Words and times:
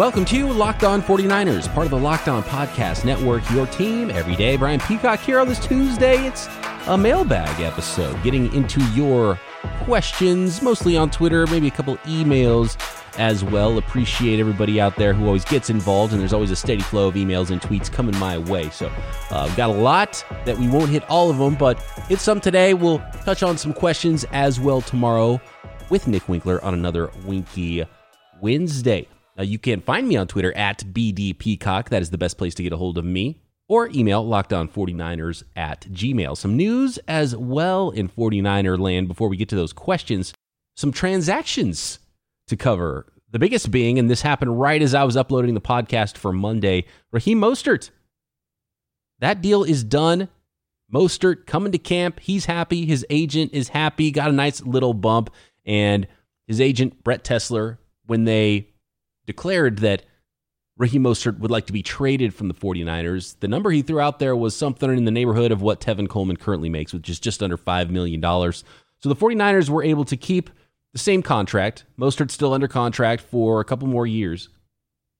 Welcome 0.00 0.24
to 0.24 0.50
Locked 0.50 0.82
On 0.82 1.02
49ers, 1.02 1.70
part 1.74 1.84
of 1.84 1.90
the 1.90 1.98
Locked 1.98 2.26
On 2.26 2.42
Podcast 2.42 3.04
Network, 3.04 3.42
your 3.50 3.66
team 3.66 4.08
every 4.08 4.34
day. 4.34 4.56
Brian 4.56 4.80
Peacock 4.80 5.20
here 5.20 5.38
on 5.38 5.46
this 5.46 5.58
Tuesday. 5.58 6.26
It's 6.26 6.48
a 6.86 6.96
mailbag 6.96 7.60
episode, 7.60 8.22
getting 8.22 8.50
into 8.54 8.82
your 8.92 9.38
questions, 9.82 10.62
mostly 10.62 10.96
on 10.96 11.10
Twitter, 11.10 11.46
maybe 11.48 11.66
a 11.66 11.70
couple 11.70 11.98
emails 11.98 12.78
as 13.18 13.44
well. 13.44 13.76
Appreciate 13.76 14.40
everybody 14.40 14.80
out 14.80 14.96
there 14.96 15.12
who 15.12 15.26
always 15.26 15.44
gets 15.44 15.68
involved, 15.68 16.14
and 16.14 16.22
there's 16.22 16.32
always 16.32 16.50
a 16.50 16.56
steady 16.56 16.80
flow 16.80 17.08
of 17.08 17.14
emails 17.14 17.50
and 17.50 17.60
tweets 17.60 17.92
coming 17.92 18.16
my 18.16 18.38
way. 18.38 18.70
So, 18.70 18.90
uh, 19.30 19.44
we've 19.48 19.56
got 19.58 19.68
a 19.68 19.74
lot 19.74 20.24
that 20.46 20.56
we 20.56 20.66
won't 20.66 20.88
hit 20.88 21.04
all 21.10 21.28
of 21.28 21.36
them, 21.36 21.56
but 21.56 21.78
hit 22.08 22.20
some 22.20 22.40
today. 22.40 22.72
We'll 22.72 23.00
touch 23.26 23.42
on 23.42 23.58
some 23.58 23.74
questions 23.74 24.24
as 24.32 24.58
well 24.58 24.80
tomorrow 24.80 25.38
with 25.90 26.08
Nick 26.08 26.26
Winkler 26.26 26.64
on 26.64 26.72
another 26.72 27.10
Winky 27.26 27.84
Wednesday. 28.40 29.06
Uh, 29.40 29.42
you 29.42 29.58
can 29.58 29.80
find 29.80 30.06
me 30.06 30.16
on 30.16 30.26
Twitter 30.26 30.54
at 30.54 30.80
BDPeacock. 30.80 31.88
That 31.88 32.02
is 32.02 32.10
the 32.10 32.18
best 32.18 32.36
place 32.36 32.54
to 32.56 32.62
get 32.62 32.74
a 32.74 32.76
hold 32.76 32.98
of 32.98 33.06
me. 33.06 33.40
Or 33.68 33.88
email 33.88 34.24
lockedon49ers 34.24 35.44
at 35.56 35.86
gmail. 35.90 36.36
Some 36.36 36.56
news 36.56 36.98
as 37.08 37.34
well 37.34 37.90
in 37.90 38.08
49er 38.08 38.78
land 38.78 39.08
before 39.08 39.28
we 39.28 39.38
get 39.38 39.48
to 39.50 39.56
those 39.56 39.72
questions. 39.72 40.34
Some 40.76 40.92
transactions 40.92 42.00
to 42.48 42.56
cover. 42.56 43.06
The 43.30 43.38
biggest 43.38 43.70
being, 43.70 43.98
and 43.98 44.10
this 44.10 44.22
happened 44.22 44.60
right 44.60 44.82
as 44.82 44.92
I 44.92 45.04
was 45.04 45.16
uploading 45.16 45.54
the 45.54 45.60
podcast 45.60 46.18
for 46.18 46.32
Monday, 46.32 46.84
Raheem 47.10 47.40
Mostert. 47.40 47.90
That 49.20 49.40
deal 49.40 49.62
is 49.62 49.84
done. 49.84 50.28
Mostert 50.92 51.46
coming 51.46 51.72
to 51.72 51.78
camp. 51.78 52.18
He's 52.20 52.46
happy. 52.46 52.84
His 52.84 53.06
agent 53.08 53.52
is 53.54 53.68
happy. 53.68 54.10
Got 54.10 54.30
a 54.30 54.34
nice 54.34 54.60
little 54.62 54.92
bump. 54.92 55.30
And 55.64 56.08
his 56.48 56.60
agent, 56.60 57.04
Brett 57.04 57.22
Tessler, 57.22 57.78
when 58.06 58.24
they 58.24 58.69
declared 59.30 59.78
that 59.78 60.02
Raheem 60.76 61.04
Mostert 61.04 61.38
would 61.38 61.50
like 61.50 61.66
to 61.66 61.72
be 61.72 61.82
traded 61.82 62.34
from 62.34 62.48
the 62.48 62.54
49ers. 62.54 63.38
The 63.38 63.48
number 63.48 63.70
he 63.70 63.82
threw 63.82 64.00
out 64.00 64.18
there 64.18 64.34
was 64.34 64.56
something 64.56 64.90
in 64.96 65.04
the 65.04 65.10
neighborhood 65.10 65.52
of 65.52 65.62
what 65.62 65.80
Tevin 65.80 66.08
Coleman 66.08 66.36
currently 66.36 66.68
makes, 66.68 66.92
which 66.92 67.08
is 67.08 67.20
just 67.20 67.42
under 67.42 67.56
$5 67.56 67.90
million. 67.90 68.20
So 68.22 69.08
the 69.08 69.14
49ers 69.14 69.68
were 69.68 69.84
able 69.84 70.04
to 70.06 70.16
keep 70.16 70.50
the 70.92 70.98
same 70.98 71.22
contract. 71.22 71.84
Mostert's 71.98 72.34
still 72.34 72.52
under 72.52 72.66
contract 72.66 73.22
for 73.22 73.60
a 73.60 73.64
couple 73.64 73.86
more 73.86 74.06
years. 74.06 74.48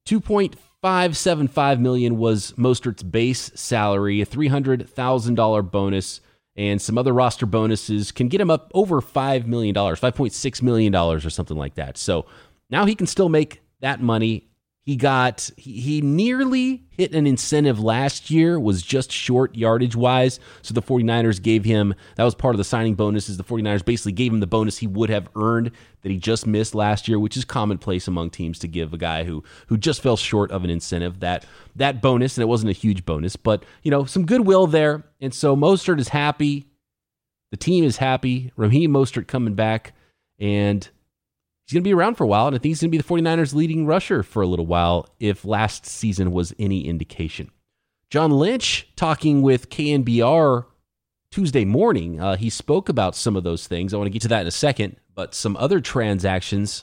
2.575 0.08 1.78
million 1.78 2.18
was 2.18 2.52
Mostert's 2.52 3.04
base 3.04 3.52
salary, 3.54 4.22
a 4.22 4.26
$300,000 4.26 5.70
bonus, 5.70 6.20
and 6.56 6.82
some 6.82 6.98
other 6.98 7.12
roster 7.12 7.46
bonuses 7.46 8.10
can 8.10 8.28
get 8.28 8.40
him 8.40 8.50
up 8.50 8.72
over 8.74 9.00
$5 9.00 9.46
million, 9.46 9.74
$5.6 9.74 10.62
million 10.62 10.94
or 10.94 11.20
something 11.20 11.56
like 11.56 11.74
that. 11.74 11.96
So 11.96 12.26
now 12.70 12.86
he 12.86 12.94
can 12.94 13.06
still 13.06 13.28
make 13.28 13.60
that 13.80 14.00
money. 14.00 14.46
He 14.82 14.96
got 14.96 15.50
he, 15.56 15.78
he 15.78 16.00
nearly 16.00 16.84
hit 16.90 17.14
an 17.14 17.26
incentive 17.26 17.78
last 17.78 18.30
year, 18.30 18.58
was 18.58 18.82
just 18.82 19.12
short 19.12 19.54
yardage 19.54 19.94
wise. 19.94 20.40
So 20.62 20.72
the 20.72 20.82
49ers 20.82 21.40
gave 21.40 21.64
him 21.64 21.94
that 22.16 22.24
was 22.24 22.34
part 22.34 22.54
of 22.54 22.58
the 22.58 22.64
signing 22.64 22.94
bonuses. 22.94 23.36
The 23.36 23.44
49ers 23.44 23.84
basically 23.84 24.12
gave 24.12 24.32
him 24.32 24.40
the 24.40 24.46
bonus 24.46 24.78
he 24.78 24.86
would 24.86 25.10
have 25.10 25.28
earned 25.36 25.70
that 26.02 26.10
he 26.10 26.16
just 26.16 26.46
missed 26.46 26.74
last 26.74 27.08
year, 27.08 27.18
which 27.18 27.36
is 27.36 27.44
commonplace 27.44 28.08
among 28.08 28.30
teams 28.30 28.58
to 28.60 28.68
give 28.68 28.94
a 28.94 28.98
guy 28.98 29.24
who 29.24 29.44
who 29.66 29.76
just 29.76 30.02
fell 30.02 30.16
short 30.16 30.50
of 30.50 30.64
an 30.64 30.70
incentive. 30.70 31.20
That 31.20 31.44
that 31.76 32.00
bonus, 32.00 32.38
and 32.38 32.42
it 32.42 32.48
wasn't 32.48 32.70
a 32.70 32.72
huge 32.74 33.04
bonus, 33.04 33.36
but 33.36 33.64
you 33.82 33.90
know, 33.90 34.06
some 34.06 34.24
goodwill 34.24 34.66
there. 34.66 35.04
And 35.20 35.34
so 35.34 35.54
Mostert 35.54 36.00
is 36.00 36.08
happy. 36.08 36.66
The 37.50 37.56
team 37.56 37.84
is 37.84 37.98
happy. 37.98 38.50
Raheem 38.56 38.92
Mostert 38.92 39.26
coming 39.26 39.54
back. 39.54 39.92
And 40.38 40.88
he's 41.70 41.76
going 41.76 41.84
to 41.84 41.88
be 41.88 41.94
around 41.94 42.16
for 42.16 42.24
a 42.24 42.26
while, 42.26 42.48
and 42.48 42.56
I 42.56 42.58
think 42.58 42.70
he's 42.70 42.80
going 42.80 42.90
to 42.90 42.98
be 42.98 43.00
the 43.00 43.04
49ers' 43.04 43.54
leading 43.54 43.86
rusher 43.86 44.24
for 44.24 44.42
a 44.42 44.46
little 44.46 44.66
while 44.66 45.08
if 45.20 45.44
last 45.44 45.86
season 45.86 46.32
was 46.32 46.52
any 46.58 46.84
indication. 46.84 47.48
John 48.10 48.32
Lynch 48.32 48.88
talking 48.96 49.40
with 49.40 49.70
KNBR 49.70 50.64
Tuesday 51.30 51.64
morning, 51.64 52.20
uh, 52.20 52.34
he 52.34 52.50
spoke 52.50 52.88
about 52.88 53.14
some 53.14 53.36
of 53.36 53.44
those 53.44 53.68
things. 53.68 53.94
I 53.94 53.98
want 53.98 54.06
to 54.06 54.12
get 54.12 54.22
to 54.22 54.28
that 54.28 54.40
in 54.40 54.46
a 54.48 54.50
second, 54.50 54.96
but 55.14 55.32
some 55.32 55.56
other 55.58 55.80
transactions 55.80 56.82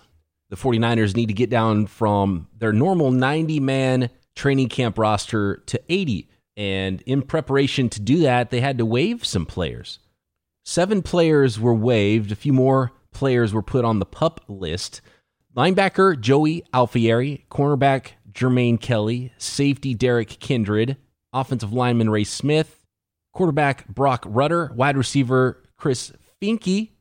the 0.50 0.56
49ers 0.56 1.18
need 1.18 1.26
to 1.26 1.34
get 1.34 1.50
down 1.50 1.88
from 1.88 2.48
their 2.58 2.72
normal 2.72 3.12
90 3.12 3.60
man 3.60 4.10
training 4.36 4.70
camp 4.70 4.98
roster 4.98 5.58
to 5.66 5.82
80. 5.90 6.30
And 6.56 7.02
in 7.02 7.24
preparation 7.24 7.90
to 7.90 8.00
do 8.00 8.20
that, 8.20 8.50
they 8.50 8.62
had 8.62 8.78
to 8.78 8.86
waive 8.86 9.26
some 9.26 9.46
players. 9.46 10.00
Seven 10.64 11.02
players 11.02 11.60
were 11.60 11.74
waived, 11.74 12.32
a 12.32 12.36
few 12.36 12.54
more 12.54 12.94
players 13.18 13.52
were 13.52 13.64
put 13.64 13.84
on 13.84 13.98
the 13.98 14.06
pup 14.06 14.42
list. 14.48 15.02
Linebacker 15.56 16.20
Joey 16.20 16.64
Alfieri, 16.72 17.46
cornerback 17.50 18.12
Jermaine 18.32 18.80
Kelly, 18.80 19.34
safety 19.40 19.96
Derrick 19.96 20.38
Kindred, 20.40 20.98
offensive 21.34 21.74
lineman 21.74 22.12
Ray 22.12 22.24
Smith, 22.24 22.86
quarterback 23.34 23.88
Broc 23.88 24.24
Rutter, 24.28 24.72
wide 24.76 24.96
receiver 24.96 25.64
Chris 25.78 26.14
Finke, 26.40 26.92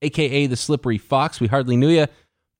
aka 0.00 0.46
the 0.46 0.56
Slippery 0.56 0.96
Fox, 0.96 1.40
we 1.40 1.48
hardly 1.48 1.76
knew 1.76 1.88
you, 1.88 2.06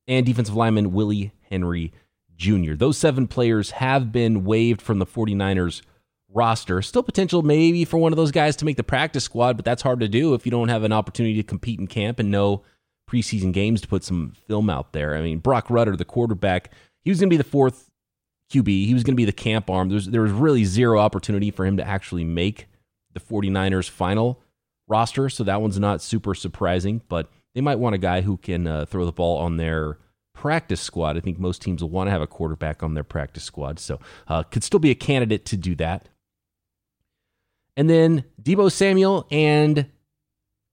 and 0.08 0.26
defensive 0.26 0.56
lineman 0.56 0.92
Willie 0.92 1.30
Henry 1.48 1.92
Jr. 2.34 2.74
Those 2.74 2.98
seven 2.98 3.28
players 3.28 3.70
have 3.70 4.10
been 4.10 4.44
waived 4.44 4.82
from 4.82 4.98
the 4.98 5.06
49ers 5.06 5.82
roster. 6.28 6.82
Still 6.82 7.04
potential 7.04 7.42
maybe 7.42 7.84
for 7.84 7.98
one 7.98 8.12
of 8.12 8.16
those 8.16 8.32
guys 8.32 8.56
to 8.56 8.64
make 8.64 8.76
the 8.76 8.82
practice 8.82 9.22
squad, 9.22 9.56
but 9.56 9.64
that's 9.64 9.82
hard 9.82 10.00
to 10.00 10.08
do 10.08 10.34
if 10.34 10.44
you 10.44 10.50
don't 10.50 10.68
have 10.68 10.82
an 10.82 10.92
opportunity 10.92 11.36
to 11.36 11.44
compete 11.44 11.78
in 11.78 11.86
camp 11.86 12.18
and 12.18 12.32
know 12.32 12.64
preseason 13.08 13.52
games 13.52 13.80
to 13.80 13.88
put 13.88 14.04
some 14.04 14.32
film 14.46 14.68
out 14.68 14.92
there. 14.92 15.16
I 15.16 15.22
mean, 15.22 15.38
Broc 15.38 15.70
Rutter, 15.70 15.96
the 15.96 16.04
quarterback, 16.04 16.72
he 17.02 17.10
was 17.10 17.18
going 17.18 17.28
to 17.28 17.32
be 17.32 17.38
the 17.38 17.44
fourth 17.44 17.90
QB. 18.52 18.86
He 18.86 18.94
was 18.94 19.02
going 19.02 19.14
to 19.14 19.20
be 19.20 19.24
the 19.24 19.32
camp 19.32 19.70
arm. 19.70 19.88
There's, 19.88 20.06
there 20.06 20.22
was 20.22 20.32
really 20.32 20.64
zero 20.64 20.98
opportunity 20.98 21.50
for 21.50 21.64
him 21.64 21.76
to 21.76 21.86
actually 21.86 22.24
make 22.24 22.68
the 23.14 23.20
49ers 23.20 23.88
final 23.88 24.42
roster. 24.86 25.28
So 25.28 25.44
that 25.44 25.60
one's 25.60 25.78
not 25.78 26.02
super 26.02 26.34
surprising, 26.34 27.02
but 27.08 27.30
they 27.54 27.60
might 27.60 27.78
want 27.78 27.94
a 27.94 27.98
guy 27.98 28.20
who 28.20 28.36
can 28.36 28.66
uh, 28.66 28.84
throw 28.86 29.04
the 29.04 29.12
ball 29.12 29.38
on 29.38 29.56
their 29.56 29.98
practice 30.34 30.80
squad. 30.80 31.16
I 31.16 31.20
think 31.20 31.38
most 31.38 31.62
teams 31.62 31.82
will 31.82 31.90
want 31.90 32.06
to 32.06 32.12
have 32.12 32.22
a 32.22 32.26
quarterback 32.26 32.82
on 32.82 32.94
their 32.94 33.04
practice 33.04 33.44
squad. 33.44 33.78
So 33.78 33.98
uh, 34.28 34.44
could 34.44 34.62
still 34.62 34.80
be 34.80 34.90
a 34.90 34.94
candidate 34.94 35.44
to 35.46 35.56
do 35.56 35.74
that. 35.76 36.08
And 37.76 37.88
then 37.88 38.24
Deebo 38.42 38.72
Samuel 38.72 39.26
and 39.30 39.86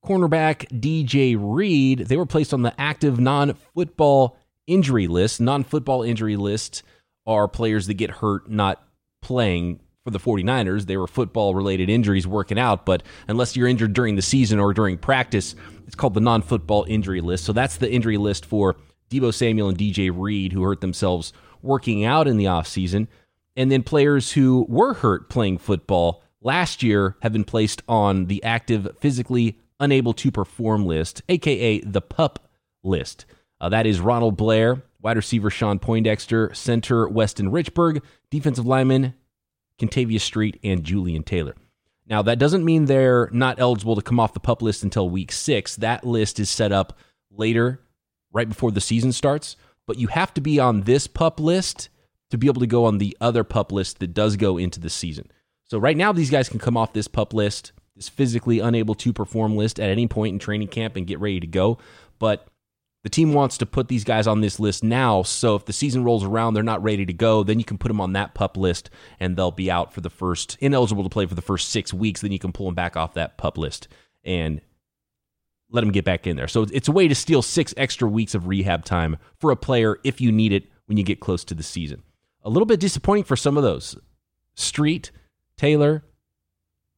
cornerback 0.06 0.68
DJ 0.80 1.36
Reed. 1.38 2.00
They 2.00 2.16
were 2.16 2.26
placed 2.26 2.54
on 2.54 2.62
the 2.62 2.78
active 2.80 3.18
non 3.18 3.54
football 3.74 4.38
injury 4.66 5.08
list. 5.08 5.40
Non 5.40 5.64
football 5.64 6.02
injury 6.02 6.36
list 6.36 6.82
are 7.26 7.48
players 7.48 7.86
that 7.88 7.94
get 7.94 8.10
hurt 8.10 8.48
not 8.48 8.82
playing 9.20 9.80
for 10.04 10.12
the 10.12 10.20
49ers. 10.20 10.86
They 10.86 10.96
were 10.96 11.08
football 11.08 11.54
related 11.54 11.90
injuries 11.90 12.26
working 12.26 12.58
out, 12.58 12.86
but 12.86 13.02
unless 13.26 13.56
you're 13.56 13.66
injured 13.66 13.92
during 13.92 14.14
the 14.14 14.22
season 14.22 14.60
or 14.60 14.72
during 14.72 14.98
practice, 14.98 15.56
it's 15.86 15.96
called 15.96 16.14
the 16.14 16.20
non 16.20 16.42
football 16.42 16.84
injury 16.88 17.20
list. 17.20 17.44
So 17.44 17.52
that's 17.52 17.78
the 17.78 17.90
injury 17.90 18.16
list 18.16 18.46
for 18.46 18.76
Deebo 19.10 19.34
Samuel 19.34 19.68
and 19.68 19.78
DJ 19.78 20.12
Reed 20.14 20.52
who 20.52 20.62
hurt 20.62 20.80
themselves 20.80 21.32
working 21.62 22.04
out 22.04 22.28
in 22.28 22.36
the 22.36 22.44
offseason. 22.44 23.08
And 23.56 23.72
then 23.72 23.82
players 23.82 24.32
who 24.32 24.66
were 24.68 24.94
hurt 24.94 25.28
playing 25.28 25.58
football 25.58 26.22
last 26.40 26.82
year 26.82 27.16
have 27.22 27.32
been 27.32 27.44
placed 27.44 27.82
on 27.88 28.26
the 28.26 28.42
active 28.44 28.88
physically 29.00 29.58
unable 29.80 30.12
to 30.14 30.30
perform 30.30 30.86
list, 30.86 31.22
aka 31.28 31.80
the 31.80 32.00
pup 32.00 32.48
list. 32.82 33.26
Uh, 33.60 33.68
that 33.68 33.86
is 33.86 34.00
Ronald 34.00 34.36
Blair, 34.36 34.82
wide 35.00 35.16
receiver 35.16 35.50
Sean 35.50 35.78
Poindexter, 35.78 36.52
center 36.54 37.08
Weston 37.08 37.50
Richburg, 37.50 38.02
defensive 38.30 38.66
lineman 38.66 39.14
Kentavius 39.78 40.22
Street, 40.22 40.58
and 40.62 40.84
Julian 40.84 41.22
Taylor. 41.22 41.54
Now, 42.08 42.22
that 42.22 42.38
doesn't 42.38 42.64
mean 42.64 42.84
they're 42.84 43.28
not 43.32 43.58
eligible 43.58 43.96
to 43.96 44.02
come 44.02 44.20
off 44.20 44.32
the 44.32 44.40
pup 44.40 44.62
list 44.62 44.82
until 44.82 45.10
week 45.10 45.32
six. 45.32 45.76
That 45.76 46.04
list 46.04 46.38
is 46.38 46.48
set 46.48 46.72
up 46.72 46.98
later, 47.30 47.80
right 48.32 48.48
before 48.48 48.70
the 48.70 48.80
season 48.80 49.12
starts. 49.12 49.56
But 49.86 49.98
you 49.98 50.08
have 50.08 50.32
to 50.34 50.40
be 50.40 50.58
on 50.60 50.82
this 50.82 51.06
pup 51.06 51.40
list 51.40 51.88
to 52.30 52.38
be 52.38 52.46
able 52.46 52.60
to 52.60 52.66
go 52.66 52.84
on 52.84 52.98
the 52.98 53.16
other 53.20 53.44
pup 53.44 53.72
list 53.72 53.98
that 53.98 54.14
does 54.14 54.36
go 54.36 54.56
into 54.56 54.80
the 54.80 54.90
season. 54.90 55.30
So, 55.64 55.78
right 55.78 55.96
now, 55.96 56.12
these 56.12 56.30
guys 56.30 56.48
can 56.48 56.60
come 56.60 56.76
off 56.76 56.92
this 56.92 57.08
pup 57.08 57.34
list 57.34 57.72
this 57.96 58.08
physically 58.08 58.60
unable 58.60 58.94
to 58.94 59.12
perform 59.12 59.56
list 59.56 59.80
at 59.80 59.90
any 59.90 60.06
point 60.06 60.34
in 60.34 60.38
training 60.38 60.68
camp 60.68 60.96
and 60.96 61.06
get 61.06 61.18
ready 61.18 61.40
to 61.40 61.46
go. 61.46 61.78
But 62.18 62.46
the 63.02 63.10
team 63.10 63.32
wants 63.32 63.56
to 63.58 63.66
put 63.66 63.88
these 63.88 64.04
guys 64.04 64.26
on 64.26 64.40
this 64.40 64.60
list 64.60 64.84
now. 64.84 65.22
So 65.22 65.54
if 65.54 65.64
the 65.64 65.72
season 65.72 66.04
rolls 66.04 66.24
around, 66.24 66.54
they're 66.54 66.62
not 66.62 66.82
ready 66.82 67.06
to 67.06 67.12
go, 67.12 67.42
then 67.42 67.58
you 67.58 67.64
can 67.64 67.78
put 67.78 67.88
them 67.88 68.00
on 68.00 68.12
that 68.12 68.34
pup 68.34 68.56
list 68.56 68.90
and 69.20 69.36
they'll 69.36 69.50
be 69.50 69.70
out 69.70 69.94
for 69.94 70.00
the 70.00 70.10
first, 70.10 70.58
ineligible 70.60 71.04
to 71.04 71.08
play 71.08 71.24
for 71.24 71.34
the 71.34 71.42
first 71.42 71.70
six 71.70 71.94
weeks. 71.94 72.20
Then 72.20 72.32
you 72.32 72.38
can 72.38 72.52
pull 72.52 72.66
them 72.66 72.74
back 72.74 72.96
off 72.96 73.14
that 73.14 73.38
pup 73.38 73.56
list 73.58 73.88
and 74.24 74.60
let 75.70 75.80
them 75.82 75.92
get 75.92 76.04
back 76.04 76.26
in 76.26 76.36
there. 76.36 76.48
So 76.48 76.66
it's 76.72 76.88
a 76.88 76.92
way 76.92 77.08
to 77.08 77.14
steal 77.14 77.42
six 77.42 77.72
extra 77.76 78.08
weeks 78.08 78.34
of 78.34 78.46
rehab 78.46 78.84
time 78.84 79.16
for 79.38 79.50
a 79.50 79.56
player 79.56 79.98
if 80.04 80.20
you 80.20 80.32
need 80.32 80.52
it 80.52 80.64
when 80.86 80.98
you 80.98 81.04
get 81.04 81.20
close 81.20 81.44
to 81.44 81.54
the 81.54 81.62
season. 81.62 82.02
A 82.42 82.50
little 82.50 82.66
bit 82.66 82.80
disappointing 82.80 83.24
for 83.24 83.36
some 83.36 83.56
of 83.56 83.62
those. 83.62 83.96
Street, 84.54 85.10
Taylor, 85.56 86.04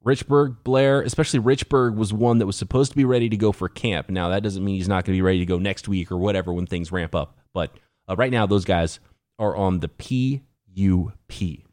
Richburg, 0.04 0.62
Blair, 0.62 1.02
especially 1.02 1.40
Richburg, 1.40 1.96
was 1.96 2.12
one 2.12 2.38
that 2.38 2.46
was 2.46 2.56
supposed 2.56 2.92
to 2.92 2.96
be 2.96 3.04
ready 3.04 3.28
to 3.28 3.36
go 3.36 3.52
for 3.52 3.68
camp. 3.68 4.08
Now, 4.08 4.28
that 4.28 4.42
doesn't 4.42 4.64
mean 4.64 4.76
he's 4.76 4.88
not 4.88 5.04
going 5.04 5.14
to 5.14 5.18
be 5.18 5.22
ready 5.22 5.40
to 5.40 5.46
go 5.46 5.58
next 5.58 5.88
week 5.88 6.12
or 6.12 6.18
whatever 6.18 6.52
when 6.52 6.66
things 6.66 6.92
ramp 6.92 7.14
up. 7.14 7.36
But 7.52 7.72
uh, 8.08 8.16
right 8.16 8.30
now, 8.30 8.46
those 8.46 8.64
guys 8.64 9.00
are 9.38 9.56
on 9.56 9.80
the 9.80 9.88
PUP. 9.88 11.64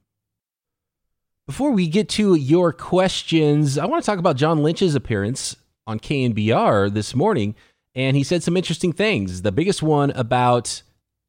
Before 1.48 1.72
we 1.72 1.88
get 1.88 2.10
to 2.10 2.34
your 2.34 2.74
questions, 2.74 3.78
I 3.78 3.86
want 3.86 4.04
to 4.04 4.06
talk 4.06 4.18
about 4.18 4.36
John 4.36 4.64
Lynch's 4.64 4.96
appearance 4.96 5.56
on 5.86 6.00
KNBR 6.00 6.92
this 6.92 7.14
morning, 7.14 7.54
and 7.94 8.18
he 8.18 8.24
said 8.24 8.42
some 8.42 8.58
interesting 8.58 8.92
things. 8.92 9.44
The 9.44 9.52
biggest 9.52 9.84
one 9.84 10.10
about 10.12 10.82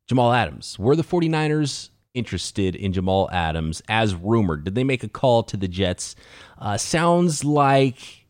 Jamal 0.09 0.33
Adams. 0.33 0.79
Were 0.79 0.97
the 0.97 1.05
49ers 1.05 1.91
interested 2.17 2.75
in 2.75 2.93
Jamal 2.93 3.29
Adams 3.31 3.83
as 3.89 4.15
rumored? 4.15 4.65
Did 4.65 4.75
they 4.75 4.85
make 4.85 5.05
a 5.05 5.09
call 5.09 5.43
to 5.45 5.57
the 5.57 5.69
Jets? 5.69 6.17
Uh, 6.59 6.77
sounds 6.77 7.45
like 7.45 8.27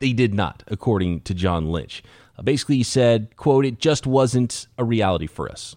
they 0.00 0.12
did 0.12 0.34
not, 0.34 0.62
according 0.66 1.20
to 1.22 1.34
John 1.34 1.70
Lynch. 1.70 2.02
Uh, 2.38 2.42
basically, 2.42 2.76
he 2.76 2.82
said, 2.82 3.36
quote, 3.36 3.64
it 3.64 3.78
just 3.78 4.06
wasn't 4.06 4.66
a 4.78 4.84
reality 4.84 5.26
for 5.26 5.50
us 5.50 5.76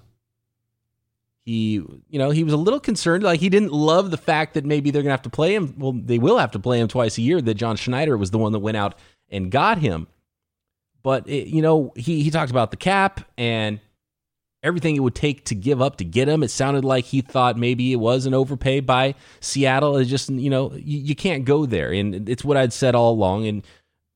he 1.46 1.74
you 2.10 2.20
know 2.20 2.32
he 2.32 2.44
was 2.44 2.54
a 2.54 2.58
little 2.58 2.80
concerned 2.80 3.24
like 3.24 3.40
he 3.40 3.50
didn't 3.50 3.72
love 3.72 4.12
the 4.12 4.18
fact 4.18 4.56
that 4.56 4.66
maybe 4.66 4.90
they're 4.90 5.04
to 5.04 5.10
have 5.10 5.22
to 5.22 5.30
play 5.30 5.54
him 5.54 5.76
well 5.78 5.94
they 5.94 6.18
will 6.18 6.38
have 6.38 6.52
to 6.52 6.60
play 6.60 6.80
him 6.80 6.88
twice 6.88 7.18
a 7.18 7.22
year 7.22 7.40
that 7.40 7.54
John 7.54 7.76
Schneider 7.76 8.18
was 8.18 8.32
the 8.32 8.40
one 8.40 8.52
that 8.52 8.60
went 8.60 8.78
out 8.78 8.96
and 9.30 9.52
got 9.52 9.78
him 9.78 10.08
but 11.04 11.28
it, 11.30 11.48
you 11.48 11.62
know 11.62 11.94
he 11.96 12.24
he 12.24 12.32
talked 12.32 12.52
about 12.52 12.72
the 12.72 12.78
cap 12.78 13.22
and 13.38 13.80
everything 14.66 14.96
it 14.96 15.00
would 15.00 15.16
take 15.16 15.46
to 15.46 15.56
give 15.56 15.82
up 15.82 15.98
to 15.98 16.04
get 16.04 16.28
him. 16.28 16.44
It 16.44 16.50
sounded 16.50 16.84
like 16.84 17.06
he 17.06 17.22
thought 17.22 17.58
maybe 17.58 17.94
it 17.94 17.98
was 17.98 18.26
an 18.26 18.34
overpay 18.34 18.82
by 18.82 19.16
Seattle. 19.40 19.98
It's 19.98 20.10
just 20.10 20.30
you 20.30 20.50
know 20.50 20.74
you, 20.74 21.00
you 21.00 21.16
can't 21.16 21.46
go 21.46 21.66
there. 21.66 21.92
And 21.92 22.28
it's 22.28 22.44
what 22.44 22.58
I'd 22.58 22.74
said 22.74 22.96
all 22.96 23.12
along. 23.12 23.48
And 23.48 23.66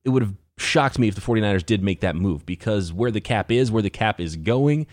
it 0.04 0.10
would 0.10 0.22
have 0.22 0.34
shocked 0.58 0.98
me 0.98 1.08
if 1.08 1.14
the 1.14 1.20
49ers 1.22 1.64
did 1.64 1.82
make 1.82 2.00
that 2.00 2.16
move 2.16 2.44
because 2.44 2.92
where 2.92 3.10
the 3.10 3.20
cap 3.20 3.50
is 3.50 3.70
where 3.70 3.82
the 3.82 3.88
cap 3.88 4.20
is 4.20 4.36
going 4.36 4.86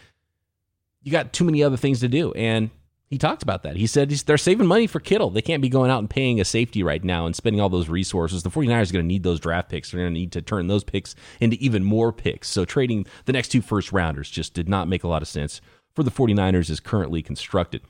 you 1.07 1.11
got 1.13 1.31
too 1.31 1.45
many 1.45 1.63
other 1.63 1.77
things 1.77 2.01
to 2.01 2.09
do. 2.09 2.33
And 2.33 2.69
he 3.09 3.17
talked 3.17 3.41
about 3.41 3.63
that. 3.63 3.77
He 3.77 3.87
said 3.87 4.09
they're 4.09 4.37
saving 4.37 4.67
money 4.67 4.85
for 4.85 4.99
Kittle. 4.99 5.29
They 5.29 5.41
can't 5.41 5.61
be 5.61 5.69
going 5.69 5.89
out 5.89 5.99
and 5.99 6.09
paying 6.09 6.41
a 6.41 6.45
safety 6.45 6.83
right 6.83 7.03
now 7.03 7.25
and 7.25 7.35
spending 7.35 7.61
all 7.61 7.69
those 7.69 7.87
resources. 7.87 8.43
The 8.43 8.49
49ers 8.49 8.89
are 8.89 8.93
going 8.93 9.05
to 9.05 9.07
need 9.07 9.23
those 9.23 9.39
draft 9.39 9.69
picks. 9.69 9.91
They're 9.91 10.01
going 10.01 10.13
to 10.13 10.19
need 10.19 10.33
to 10.33 10.41
turn 10.41 10.67
those 10.67 10.83
picks 10.83 11.15
into 11.39 11.55
even 11.57 11.85
more 11.85 12.11
picks. 12.11 12.49
So 12.49 12.65
trading 12.65 13.05
the 13.25 13.33
next 13.33 13.47
two 13.49 13.61
first 13.61 13.93
rounders 13.93 14.29
just 14.29 14.53
did 14.53 14.67
not 14.67 14.89
make 14.89 15.05
a 15.05 15.07
lot 15.07 15.21
of 15.21 15.27
sense 15.29 15.61
for 15.95 16.03
the 16.03 16.11
49ers 16.11 16.69
as 16.69 16.81
currently 16.81 17.21
constructed. 17.21 17.81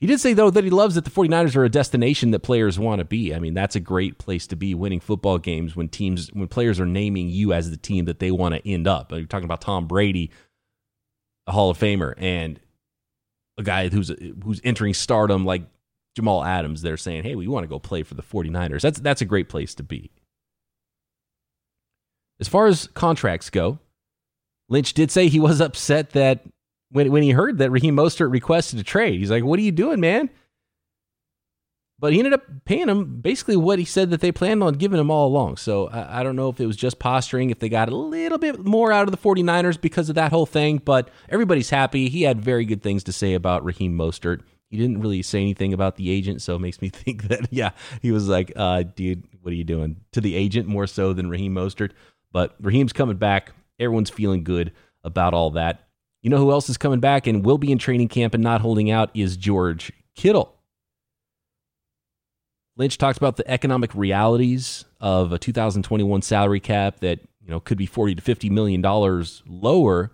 He 0.00 0.06
did 0.06 0.20
say, 0.20 0.32
though, 0.32 0.50
that 0.50 0.64
he 0.64 0.70
loves 0.70 0.96
that 0.96 1.04
the 1.04 1.10
49ers 1.10 1.56
are 1.56 1.64
a 1.64 1.70
destination 1.70 2.30
that 2.32 2.40
players 2.40 2.78
want 2.78 2.98
to 2.98 3.04
be. 3.04 3.34
I 3.34 3.38
mean, 3.38 3.54
that's 3.54 3.76
a 3.76 3.80
great 3.80 4.18
place 4.18 4.46
to 4.48 4.56
be 4.56 4.74
winning 4.74 5.00
football 5.00 5.38
games 5.38 5.74
when 5.74 5.88
teams, 5.88 6.28
when 6.32 6.46
players 6.46 6.78
are 6.78 6.86
naming 6.86 7.30
you 7.30 7.52
as 7.52 7.70
the 7.70 7.76
team 7.76 8.04
that 8.04 8.18
they 8.18 8.30
want 8.30 8.54
to 8.54 8.68
end 8.68 8.86
up. 8.86 9.12
You're 9.12 9.24
talking 9.24 9.46
about 9.46 9.60
Tom 9.60 9.86
Brady 9.86 10.30
a 11.46 11.52
Hall 11.52 11.70
of 11.70 11.78
Famer 11.78 12.14
and 12.16 12.58
a 13.58 13.62
guy 13.62 13.88
who's 13.88 14.12
who's 14.42 14.60
entering 14.64 14.94
stardom 14.94 15.44
like 15.44 15.62
Jamal 16.16 16.44
Adams, 16.44 16.82
they're 16.82 16.96
saying, 16.96 17.24
"Hey, 17.24 17.34
we 17.34 17.48
want 17.48 17.64
to 17.64 17.68
go 17.68 17.78
play 17.78 18.02
for 18.02 18.14
the 18.14 18.22
49ers." 18.22 18.82
That's 18.82 19.00
that's 19.00 19.20
a 19.20 19.26
great 19.26 19.48
place 19.48 19.74
to 19.76 19.82
be. 19.82 20.10
As 22.40 22.48
far 22.48 22.66
as 22.66 22.88
contracts 22.88 23.50
go, 23.50 23.78
Lynch 24.68 24.92
did 24.94 25.10
say 25.10 25.28
he 25.28 25.40
was 25.40 25.60
upset 25.60 26.10
that 26.10 26.44
when 26.90 27.10
when 27.12 27.22
he 27.22 27.30
heard 27.30 27.58
that 27.58 27.70
Raheem 27.70 27.96
Mostert 27.96 28.30
requested 28.30 28.78
a 28.78 28.84
trade, 28.84 29.18
he's 29.20 29.30
like, 29.30 29.44
"What 29.44 29.58
are 29.58 29.62
you 29.62 29.72
doing, 29.72 30.00
man? 30.00 30.30
But 31.98 32.12
he 32.12 32.18
ended 32.18 32.34
up 32.34 32.42
paying 32.64 32.88
him 32.88 33.20
basically 33.20 33.56
what 33.56 33.78
he 33.78 33.84
said 33.84 34.10
that 34.10 34.20
they 34.20 34.32
planned 34.32 34.62
on 34.62 34.74
giving 34.74 34.98
him 34.98 35.10
all 35.10 35.28
along. 35.28 35.58
So 35.58 35.88
I, 35.88 36.20
I, 36.20 36.22
don't 36.22 36.36
know 36.36 36.48
if 36.48 36.60
it 36.60 36.66
was 36.66 36.76
just 36.76 36.98
posturing, 36.98 37.50
if 37.50 37.60
they 37.60 37.68
got 37.68 37.88
a 37.88 37.96
little 37.96 38.36
bit 38.36 38.64
more 38.64 38.92
out 38.92 39.06
of 39.06 39.12
the 39.12 39.16
49ers 39.16 39.80
because 39.80 40.08
of 40.08 40.16
that 40.16 40.32
whole 40.32 40.44
thing, 40.44 40.78
but 40.78 41.08
everybody's 41.28 41.70
happy. 41.70 42.08
He 42.08 42.22
had 42.22 42.40
very 42.40 42.64
good 42.64 42.82
things 42.82 43.04
to 43.04 43.12
say 43.12 43.34
about 43.34 43.64
Raheem 43.64 43.96
Mostert. 43.96 44.40
He 44.70 44.76
didn't 44.76 45.00
really 45.00 45.22
say 45.22 45.40
anything 45.40 45.72
about 45.72 45.94
the 45.94 46.10
agent, 46.10 46.42
so 46.42 46.56
it 46.56 46.58
makes 46.58 46.82
me 46.82 46.88
think 46.90 47.28
that, 47.28 47.52
yeah, 47.52 47.70
he 48.02 48.10
was 48.10 48.28
like, 48.28 48.52
uh, 48.56 48.82
dude, 48.82 49.24
what 49.40 49.52
are 49.52 49.56
you 49.56 49.64
doing? 49.64 50.00
To 50.12 50.20
the 50.20 50.34
agent 50.34 50.66
more 50.66 50.88
so 50.88 51.12
than 51.12 51.30
Raheem 51.30 51.54
Mostert. 51.54 51.92
But 52.32 52.56
Raheem's 52.60 52.92
coming 52.92 53.16
back. 53.16 53.52
Everyone's 53.78 54.10
feeling 54.10 54.42
good 54.42 54.72
about 55.04 55.32
all 55.32 55.50
that. 55.50 55.86
You 56.22 56.30
know 56.30 56.38
who 56.38 56.50
else 56.50 56.68
is 56.68 56.76
coming 56.76 57.00
back 57.00 57.26
and 57.26 57.44
will 57.44 57.58
be 57.58 57.70
in 57.70 57.78
training 57.78 58.08
camp 58.08 58.34
and 58.34 58.42
not 58.42 58.62
holding 58.62 58.90
out 58.90 59.10
is 59.14 59.36
George 59.36 59.92
Kittle. 60.16 60.53
Lynch 62.76 62.98
talks 62.98 63.18
about 63.18 63.36
the 63.36 63.48
economic 63.48 63.94
realities 63.94 64.84
of 65.00 65.32
a 65.32 65.38
2021 65.38 66.22
salary 66.22 66.60
cap 66.60 67.00
that 67.00 67.20
you 67.40 67.50
know 67.50 67.60
could 67.60 67.78
be 67.78 67.86
40 67.86 68.16
to 68.16 68.22
50 68.22 68.50
million 68.50 68.80
dollars 68.80 69.42
lower 69.46 70.12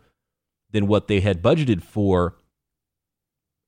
than 0.73 0.87
what 0.87 1.09
they 1.09 1.21
had 1.21 1.43
budgeted 1.43 1.83
for 1.83 2.37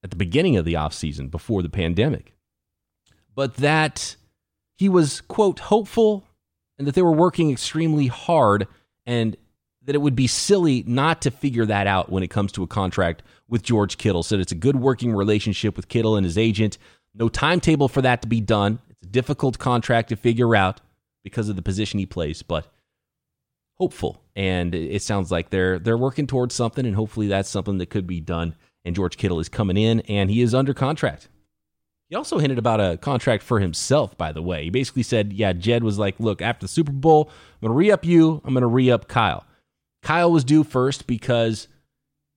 at 0.05 0.11
the 0.11 0.17
beginning 0.17 0.57
of 0.57 0.65
the 0.65 0.75
offseason 0.75 1.31
before 1.31 1.63
the 1.63 1.69
pandemic. 1.69 2.35
But 3.35 3.57
that 3.57 4.17
he 4.77 4.89
was 4.89 5.21
quote 5.23 5.61
hopeful 5.61 6.25
and 6.79 6.87
that 6.87 6.95
they 6.95 7.03
were 7.03 7.13
working 7.13 7.51
extremely 7.51 8.09
hard 8.09 8.67
and 9.07 9.37
that 9.85 9.95
it 9.95 10.01
would 10.01 10.15
be 10.15 10.27
silly 10.27 10.85
not 10.87 11.23
to 11.23 11.31
figure 11.31 11.67
that 11.67 11.87
out 11.87 12.11
when 12.11 12.23
it 12.23 12.29
comes 12.29 12.53
to 12.53 12.63
a 12.63 12.67
contract 12.67 13.23
with 13.49 13.63
George 13.63 13.99
Kittle. 13.99 14.23
Said 14.23 14.41
it's 14.41 14.53
a 14.53 14.57
good 14.57 14.77
working 14.77 15.13
relationship 15.13 15.77
with 15.77 15.89
Kittle 15.89 16.17
and 16.17 16.25
his 16.25 16.39
agent. 16.39 16.79
No 17.15 17.29
timetable 17.29 17.89
for 17.89 18.03
that 18.03 18.23
to 18.23 18.29
be 18.29 18.41
done. 18.41 18.79
It's 18.91 19.03
a 19.03 19.11
difficult 19.11 19.59
contract 19.59 20.09
to 20.09 20.17
figure 20.17 20.57
out 20.57 20.81
because 21.23 21.49
of 21.49 21.57
the 21.57 21.63
position 21.63 21.99
he 21.99 22.07
plays, 22.07 22.43
but 22.43 22.67
hopeful. 23.75 24.23
And 24.35 24.75
it 24.75 25.03
sounds 25.03 25.31
like 25.31 25.51
they're 25.51 25.79
they're 25.79 25.99
working 25.99 26.27
towards 26.27 26.55
something, 26.55 26.87
and 26.87 26.97
hopefully 26.97 27.29
that's 27.29 27.49
something 27.49 27.79
that 27.79 27.91
could 27.91 28.07
be 28.07 28.21
done. 28.21 28.55
And 28.85 28.97
George 28.97 29.17
Kittle 29.17 29.41
is 29.41 29.49
coming 29.49 29.77
in, 29.77 30.01
and 30.01 30.31
he 30.31 30.41
is 30.41 30.55
under 30.55 30.75
contract. 30.75 31.29
He 32.09 32.17
also 32.17 32.39
hinted 32.39 32.59
about 32.59 32.79
a 32.79 32.99
contract 32.99 33.43
for 33.43 33.61
himself, 33.61 34.19
by 34.19 34.33
the 34.33 34.43
way. 34.43 34.65
He 34.65 34.71
basically 34.71 35.03
said, 35.03 35.33
Yeah, 35.33 35.55
Jed 35.55 35.83
was 35.83 35.99
like, 35.99 36.21
Look, 36.21 36.43
after 36.43 36.65
the 36.65 36.69
Super 36.69 36.93
Bowl, 36.93 37.31
I'm 37.31 37.69
going 37.69 37.71
to 37.71 37.79
re 37.79 37.91
up 37.91 38.05
you. 38.05 38.43
I'm 38.45 38.53
going 38.53 38.61
to 38.61 38.67
re 38.67 38.91
up 38.91 39.09
Kyle. 39.09 39.47
Kyle 40.03 40.31
was 40.31 40.45
due 40.45 40.63
first 40.63 41.07
because 41.07 41.69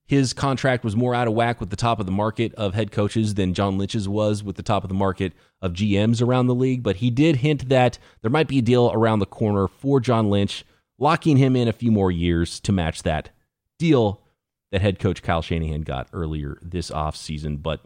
his 0.08 0.34
contract 0.34 0.84
was 0.84 0.96
more 0.96 1.16
out 1.16 1.28
of 1.28 1.34
whack 1.34 1.60
with 1.60 1.72
the 1.72 1.76
top 1.76 2.00
of 2.00 2.06
the 2.06 2.12
market 2.12 2.54
of 2.56 2.76
head 2.76 2.92
coaches 2.92 3.34
than 3.34 3.56
John 3.56 3.78
Lynch's 3.78 4.08
was 4.08 4.44
with 4.44 4.56
the 4.56 4.64
top 4.64 4.84
of 4.84 4.88
the 4.88 4.94
market 4.94 5.34
of 5.62 5.74
GMs 5.74 6.22
around 6.22 6.46
the 6.46 6.56
league. 6.56 6.84
But 6.84 6.98
he 6.98 7.10
did 7.10 7.38
hint 7.38 7.70
that 7.70 7.98
there 8.22 8.30
might 8.30 8.48
be 8.48 8.60
a 8.60 8.62
deal 8.62 8.92
around 8.94 9.20
the 9.20 9.26
corner 9.26 9.68
for 9.68 10.00
John 10.00 10.30
Lynch, 10.30 10.64
locking 11.00 11.38
him 11.38 11.56
in 11.56 11.68
a 11.68 11.74
few 11.74 11.92
more 11.92 12.12
years 12.12 12.60
to 12.62 12.72
match 12.72 13.02
that 13.04 13.30
deal 13.80 14.22
that 14.72 14.82
head 14.82 15.00
coach 15.00 15.24
Kyle 15.24 15.42
Shanahan 15.42 15.82
got 15.82 16.08
earlier 16.14 16.60
this 16.62 16.92
offseason. 16.92 17.64
But 17.64 17.82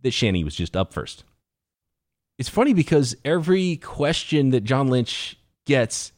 that 0.00 0.12
Shanny 0.12 0.44
was 0.44 0.54
just 0.54 0.76
up 0.76 0.94
first. 0.94 1.24
It's 2.38 2.48
funny 2.48 2.72
because 2.72 3.14
every 3.22 3.76
question 3.76 4.50
that 4.50 4.64
John 4.64 4.88
Lynch 4.88 5.36
gets, 5.66 6.12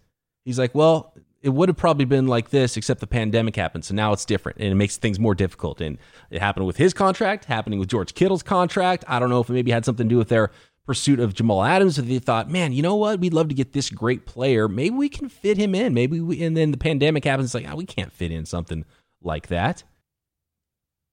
he's 0.44 0.58
like, 0.58 0.72
well, 0.72 1.14
it 1.42 1.48
would 1.48 1.68
have 1.68 1.76
probably 1.76 2.04
been 2.04 2.28
like 2.28 2.50
this, 2.50 2.76
except 2.76 3.00
the 3.00 3.06
pandemic 3.06 3.56
happened. 3.56 3.84
So 3.84 3.94
now 3.94 4.12
it's 4.12 4.24
different 4.24 4.58
and 4.58 4.68
it 4.68 4.74
makes 4.76 4.96
things 4.96 5.18
more 5.18 5.34
difficult. 5.34 5.80
And 5.80 5.98
it 6.30 6.40
happened 6.40 6.66
with 6.66 6.76
his 6.76 6.94
contract, 6.94 7.46
happening 7.46 7.78
with 7.78 7.88
George 7.88 8.14
Kittle's 8.14 8.42
contract. 8.42 9.04
I 9.08 9.18
don't 9.18 9.28
know 9.28 9.40
if 9.40 9.50
it 9.50 9.52
maybe 9.52 9.72
had 9.72 9.84
something 9.84 10.08
to 10.08 10.12
do 10.14 10.18
with 10.18 10.28
their 10.28 10.50
pursuit 10.86 11.18
of 11.18 11.34
Jamal 11.34 11.64
Adams. 11.64 11.98
If 11.98 12.06
they 12.06 12.20
thought, 12.20 12.48
man, 12.48 12.72
you 12.72 12.82
know 12.82 12.94
what? 12.94 13.18
We'd 13.18 13.34
love 13.34 13.48
to 13.48 13.54
get 13.54 13.72
this 13.72 13.90
great 13.90 14.24
player. 14.24 14.68
Maybe 14.68 14.94
we 14.94 15.08
can 15.08 15.28
fit 15.28 15.56
him 15.56 15.74
in. 15.74 15.94
Maybe 15.94 16.20
we, 16.20 16.42
and 16.44 16.56
then 16.56 16.70
the 16.70 16.78
pandemic 16.78 17.24
happens. 17.24 17.46
It's 17.46 17.54
like, 17.54 17.72
oh, 17.72 17.76
we 17.76 17.86
can't 17.86 18.12
fit 18.12 18.30
in 18.30 18.46
something 18.46 18.84
like 19.20 19.48
that. 19.48 19.82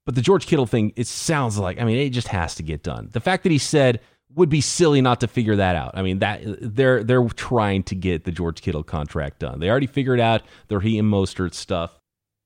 But 0.05 0.15
the 0.15 0.21
George 0.21 0.47
Kittle 0.47 0.65
thing, 0.65 0.93
it 0.95 1.07
sounds 1.07 1.57
like, 1.57 1.79
I 1.79 1.85
mean, 1.85 1.97
it 1.97 2.09
just 2.11 2.29
has 2.29 2.55
to 2.55 2.63
get 2.63 2.83
done. 2.83 3.09
The 3.11 3.19
fact 3.19 3.43
that 3.43 3.51
he 3.51 3.59
said, 3.59 3.99
would 4.35 4.49
be 4.49 4.61
silly 4.61 5.01
not 5.01 5.21
to 5.21 5.27
figure 5.27 5.55
that 5.55 5.75
out. 5.75 5.91
I 5.95 6.01
mean 6.01 6.19
that 6.19 6.41
they're 6.61 7.03
they're 7.03 7.27
trying 7.29 7.83
to 7.83 7.95
get 7.95 8.25
the 8.25 8.31
George 8.31 8.61
Kittle 8.61 8.83
contract 8.83 9.39
done. 9.39 9.59
They 9.59 9.69
already 9.69 9.87
figured 9.87 10.19
out 10.19 10.43
the 10.67 10.79
he 10.79 10.99
and 10.99 11.11
Mostert 11.11 11.53
stuff. 11.53 11.99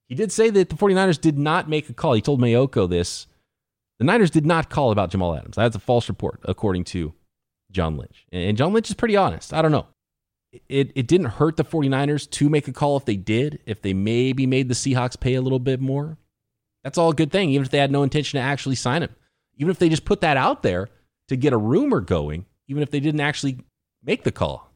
He 0.08 0.16
did 0.16 0.32
say 0.32 0.50
that 0.50 0.70
the 0.70 0.76
49ers 0.76 1.20
did 1.20 1.38
not 1.38 1.70
make 1.70 1.90
a 1.90 1.94
call. 1.94 2.14
He 2.14 2.22
told 2.22 2.40
Mayoko 2.40 2.90
this. 2.90 3.28
The 4.00 4.06
Niners 4.06 4.32
did 4.32 4.46
not 4.46 4.70
call 4.70 4.92
about 4.92 5.12
Jamal 5.12 5.36
Adams. 5.36 5.56
That's 5.56 5.76
a 5.76 5.80
false 5.80 6.10
report, 6.10 6.40
according 6.44 6.84
to 6.86 7.14
John 7.72 7.98
Lynch. 7.98 8.26
And 8.32 8.58
John 8.58 8.74
Lynch 8.74 8.90
is 8.90 8.96
pretty 8.96 9.16
honest. 9.16 9.54
I 9.54 9.62
don't 9.62 9.72
know. 9.72 9.88
It, 10.70 10.92
it 10.96 11.08
didn't 11.08 11.28
hurt 11.28 11.58
the 11.58 11.64
49ers 11.64 12.30
to 12.32 12.50
make 12.50 12.68
a 12.68 12.74
call 12.74 12.98
if 12.98 13.06
they 13.06 13.16
did, 13.16 13.60
if 13.66 13.82
they 13.82 13.94
maybe 13.94 14.46
made 14.46 14.68
the 14.68 14.76
Seahawks 14.76 15.20
pay 15.20 15.36
a 15.36 15.42
little 15.42 15.60
bit 15.60 15.80
more. 15.80 16.18
That's 16.84 16.98
all 16.98 17.10
a 17.10 17.16
good 17.16 17.32
thing, 17.32 17.50
even 17.52 17.64
if 17.66 17.72
they 17.72 17.78
had 17.78 17.92
no 17.92 18.04
intention 18.04 18.40
to 18.40 18.44
actually 18.44 18.76
sign 18.76 19.04
him. 19.04 19.16
Even 19.58 19.72
if 19.72 19.80
they 19.80 19.90
just 19.90 20.06
put 20.06 20.22
that 20.22 20.38
out 20.38 20.64
there 20.64 20.90
to 21.28 21.36
get 21.36 21.54
a 21.54 21.58
rumor 21.58 22.02
going, 22.02 22.46
even 22.68 22.84
if 22.84 22.92
they 22.92 23.00
didn't 23.00 23.22
actually 23.22 23.60
make 24.04 24.24
the 24.24 24.32
call. 24.32 24.70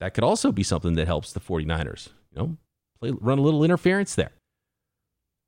That 0.00 0.14
could 0.14 0.24
also 0.24 0.52
be 0.52 0.62
something 0.62 0.94
that 0.94 1.06
helps 1.06 1.32
the 1.32 1.40
49ers. 1.40 2.08
You 2.32 2.38
know, 2.38 2.56
play, 2.98 3.10
run 3.10 3.38
a 3.38 3.42
little 3.42 3.64
interference 3.64 4.14
there. 4.14 4.32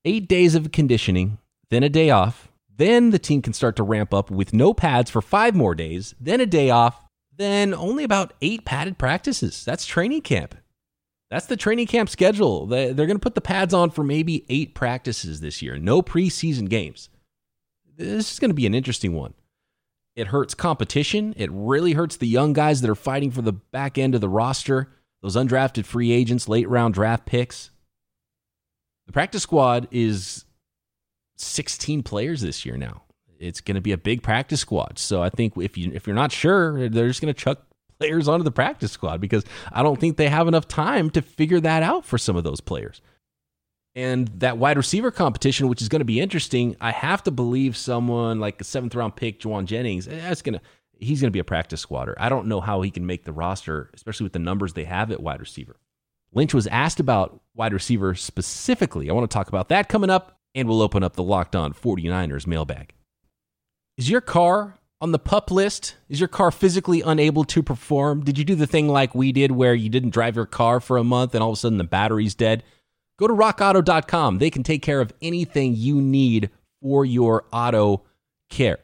Eight 0.04 0.28
days 0.28 0.54
of 0.54 0.72
conditioning, 0.72 1.38
then 1.70 1.82
a 1.82 1.88
day 1.88 2.10
off. 2.10 2.48
Then 2.74 3.10
the 3.10 3.18
team 3.18 3.42
can 3.42 3.52
start 3.52 3.76
to 3.76 3.82
ramp 3.82 4.12
up 4.12 4.30
with 4.30 4.52
no 4.52 4.74
pads 4.74 5.10
for 5.10 5.20
five 5.20 5.54
more 5.54 5.74
days, 5.74 6.14
then 6.20 6.40
a 6.40 6.46
day 6.46 6.70
off, 6.70 7.04
then 7.36 7.74
only 7.74 8.02
about 8.02 8.32
eight 8.42 8.64
padded 8.64 8.98
practices. 8.98 9.64
That's 9.64 9.86
training 9.86 10.22
camp. 10.22 10.54
That's 11.30 11.46
the 11.46 11.56
training 11.56 11.86
camp 11.86 12.08
schedule. 12.08 12.66
They're 12.66 12.94
going 12.94 13.10
to 13.10 13.18
put 13.18 13.34
the 13.34 13.40
pads 13.40 13.72
on 13.72 13.90
for 13.90 14.04
maybe 14.04 14.44
eight 14.48 14.74
practices 14.74 15.40
this 15.40 15.62
year. 15.62 15.78
No 15.78 16.02
preseason 16.02 16.68
games 16.68 17.08
this 17.96 18.32
is 18.32 18.38
going 18.38 18.50
to 18.50 18.54
be 18.54 18.66
an 18.66 18.74
interesting 18.74 19.14
one. 19.14 19.34
It 20.14 20.28
hurts 20.28 20.54
competition. 20.54 21.34
It 21.36 21.50
really 21.52 21.92
hurts 21.92 22.16
the 22.16 22.26
young 22.26 22.52
guys 22.52 22.80
that 22.80 22.90
are 22.90 22.94
fighting 22.94 23.30
for 23.30 23.42
the 23.42 23.52
back 23.52 23.96
end 23.96 24.14
of 24.14 24.20
the 24.20 24.28
roster, 24.28 24.92
those 25.22 25.36
undrafted 25.36 25.86
free 25.86 26.12
agents, 26.12 26.48
late 26.48 26.68
round 26.68 26.94
draft 26.94 27.24
picks. 27.24 27.70
The 29.06 29.12
practice 29.12 29.42
squad 29.42 29.88
is 29.90 30.44
16 31.36 32.02
players 32.02 32.42
this 32.42 32.66
year 32.66 32.76
now. 32.76 33.02
It's 33.38 33.60
going 33.60 33.74
to 33.74 33.80
be 33.80 33.92
a 33.92 33.98
big 33.98 34.22
practice 34.22 34.60
squad. 34.60 34.98
So 34.98 35.22
I 35.22 35.28
think 35.28 35.56
if 35.56 35.76
you 35.76 35.90
if 35.92 36.06
you're 36.06 36.14
not 36.14 36.30
sure, 36.30 36.88
they're 36.88 37.08
just 37.08 37.20
going 37.20 37.32
to 37.34 37.40
chuck 37.40 37.62
players 37.98 38.28
onto 38.28 38.44
the 38.44 38.52
practice 38.52 38.92
squad 38.92 39.20
because 39.20 39.44
I 39.72 39.82
don't 39.82 39.98
think 39.98 40.16
they 40.16 40.28
have 40.28 40.46
enough 40.46 40.68
time 40.68 41.10
to 41.10 41.22
figure 41.22 41.60
that 41.60 41.82
out 41.82 42.04
for 42.04 42.18
some 42.18 42.36
of 42.36 42.44
those 42.44 42.60
players. 42.60 43.00
And 43.94 44.28
that 44.38 44.56
wide 44.56 44.78
receiver 44.78 45.10
competition, 45.10 45.68
which 45.68 45.82
is 45.82 45.88
going 45.88 46.00
to 46.00 46.06
be 46.06 46.20
interesting, 46.20 46.76
I 46.80 46.92
have 46.92 47.22
to 47.24 47.30
believe 47.30 47.76
someone 47.76 48.40
like 48.40 48.60
a 48.60 48.64
seventh 48.64 48.94
round 48.94 49.16
pick, 49.16 49.40
Jauan 49.40 49.66
Jennings, 49.66 50.08
eh, 50.08 50.18
that's 50.22 50.42
going 50.42 50.54
to 50.54 50.60
he's 50.98 51.20
going 51.20 51.28
to 51.28 51.32
be 51.32 51.40
a 51.40 51.44
practice 51.44 51.80
squatter. 51.80 52.14
I 52.18 52.28
don't 52.28 52.46
know 52.46 52.60
how 52.60 52.80
he 52.82 52.90
can 52.90 53.06
make 53.06 53.24
the 53.24 53.32
roster, 53.32 53.90
especially 53.92 54.24
with 54.24 54.32
the 54.32 54.38
numbers 54.38 54.72
they 54.72 54.84
have 54.84 55.10
at 55.10 55.20
wide 55.20 55.40
receiver. 55.40 55.76
Lynch 56.32 56.54
was 56.54 56.66
asked 56.68 57.00
about 57.00 57.40
wide 57.54 57.72
receiver 57.72 58.14
specifically. 58.14 59.10
I 59.10 59.12
want 59.12 59.30
to 59.30 59.34
talk 59.34 59.48
about 59.48 59.68
that 59.68 59.88
coming 59.88 60.10
up, 60.10 60.38
and 60.54 60.68
we'll 60.68 60.80
open 60.80 61.02
up 61.02 61.14
the 61.14 61.22
Locked 61.22 61.56
On 61.56 61.74
49ers 61.74 62.46
mailbag. 62.46 62.94
Is 63.98 64.08
your 64.08 64.22
car 64.22 64.78
on 65.00 65.12
the 65.12 65.18
pup 65.18 65.50
list? 65.50 65.96
Is 66.08 66.20
your 66.20 66.28
car 66.28 66.50
physically 66.50 67.02
unable 67.02 67.44
to 67.44 67.62
perform? 67.62 68.24
Did 68.24 68.38
you 68.38 68.44
do 68.44 68.54
the 68.54 68.66
thing 68.66 68.88
like 68.88 69.14
we 69.14 69.32
did 69.32 69.52
where 69.52 69.74
you 69.74 69.90
didn't 69.90 70.10
drive 70.10 70.36
your 70.36 70.46
car 70.46 70.80
for 70.80 70.96
a 70.96 71.04
month 71.04 71.34
and 71.34 71.42
all 71.42 71.50
of 71.50 71.54
a 71.54 71.60
sudden 71.60 71.78
the 71.78 71.84
battery's 71.84 72.34
dead? 72.34 72.62
Go 73.22 73.28
to 73.28 73.34
rockauto.com. 73.34 74.38
They 74.38 74.50
can 74.50 74.64
take 74.64 74.82
care 74.82 75.00
of 75.00 75.12
anything 75.22 75.76
you 75.76 76.00
need 76.00 76.50
for 76.82 77.04
your 77.04 77.44
auto 77.52 78.02
care. 78.50 78.80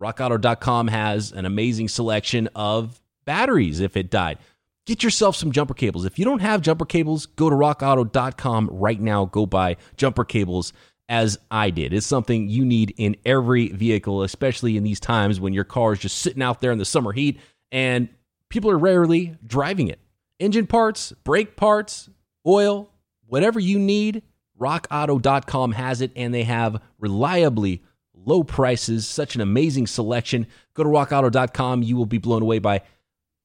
RockAuto.com 0.00 0.86
has 0.86 1.32
an 1.32 1.44
amazing 1.44 1.88
selection 1.88 2.48
of 2.54 3.02
batteries 3.24 3.80
if 3.80 3.96
it 3.96 4.08
died. 4.08 4.38
Get 4.86 5.02
yourself 5.02 5.34
some 5.34 5.50
jumper 5.50 5.74
cables. 5.74 6.04
If 6.04 6.20
you 6.20 6.24
don't 6.24 6.38
have 6.38 6.60
jumper 6.60 6.84
cables, 6.84 7.26
go 7.26 7.50
to 7.50 7.56
rockauto.com 7.56 8.68
right 8.70 9.00
now. 9.00 9.24
Go 9.24 9.44
buy 9.44 9.76
jumper 9.96 10.24
cables 10.24 10.72
as 11.08 11.40
I 11.50 11.70
did. 11.70 11.92
It's 11.92 12.06
something 12.06 12.48
you 12.48 12.64
need 12.64 12.94
in 12.96 13.16
every 13.26 13.70
vehicle, 13.70 14.22
especially 14.22 14.76
in 14.76 14.84
these 14.84 15.00
times 15.00 15.40
when 15.40 15.52
your 15.52 15.64
car 15.64 15.94
is 15.94 15.98
just 15.98 16.18
sitting 16.18 16.44
out 16.44 16.60
there 16.60 16.70
in 16.70 16.78
the 16.78 16.84
summer 16.84 17.10
heat 17.10 17.40
and 17.72 18.08
people 18.50 18.70
are 18.70 18.78
rarely 18.78 19.34
driving 19.44 19.88
it. 19.88 19.98
Engine 20.38 20.68
parts, 20.68 21.10
brake 21.24 21.56
parts, 21.56 22.08
oil, 22.46 22.89
whatever 23.30 23.58
you 23.58 23.78
need, 23.78 24.22
rockauto.com 24.60 25.72
has 25.72 26.00
it 26.00 26.12
and 26.14 26.34
they 26.34 26.42
have 26.42 26.80
reliably 26.98 27.82
low 28.14 28.44
prices, 28.44 29.08
such 29.08 29.34
an 29.34 29.40
amazing 29.40 29.86
selection. 29.86 30.46
Go 30.74 30.82
to 30.82 30.88
rockauto.com. 30.90 31.82
You 31.82 31.96
will 31.96 32.06
be 32.06 32.18
blown 32.18 32.42
away 32.42 32.58
by 32.58 32.82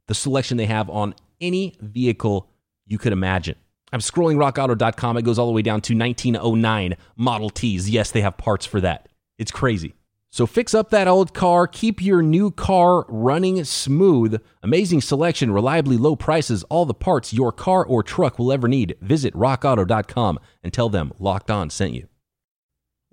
the 0.08 0.14
selection 0.14 0.58
they 0.58 0.66
have 0.66 0.90
on 0.90 1.16
any 1.40 1.76
vehicle 1.80 2.50
you 2.86 2.98
could 2.98 3.14
imagine. 3.14 3.56
I'm 3.94 4.00
scrolling 4.00 4.36
rockauto.com. 4.36 5.18
It 5.18 5.22
goes 5.22 5.40
all 5.40 5.48
the 5.48 5.54
way 5.54 5.62
down 5.62 5.82
to 5.82 5.96
1909 5.96 6.96
Model 7.16 7.50
Ts. 7.50 7.88
Yes, 7.88 8.12
they 8.12 8.22
have 8.22 8.38
parts 8.38 8.66
for 8.66 8.82
that. 8.82 9.08
It's 9.38 9.52
crazy. 9.52 9.94
So 10.36 10.46
fix 10.46 10.74
up 10.74 10.90
that 10.90 11.08
old 11.08 11.34
car, 11.34 11.66
keep 11.66 12.02
your 12.02 12.22
new 12.22 12.52
car 12.52 13.06
running 13.08 13.64
smooth. 13.64 14.42
Amazing 14.64 15.00
selection, 15.00 15.50
reliably 15.50 15.96
low 15.96 16.18
prices, 16.18 16.64
all 16.64 16.84
the 16.84 16.94
parts 16.94 17.32
your 17.32 17.54
car 17.54 17.86
or 17.86 18.04
truck 18.04 18.38
will 18.38 18.52
ever 18.52 18.68
need. 18.68 18.98
Visit 19.00 19.34
rockauto.com 19.34 20.40
and 20.62 20.74
tell 20.74 20.90
them 20.90 21.14
Locked 21.20 21.50
On 21.50 21.70
sent 21.70 21.94
you. 21.94 22.10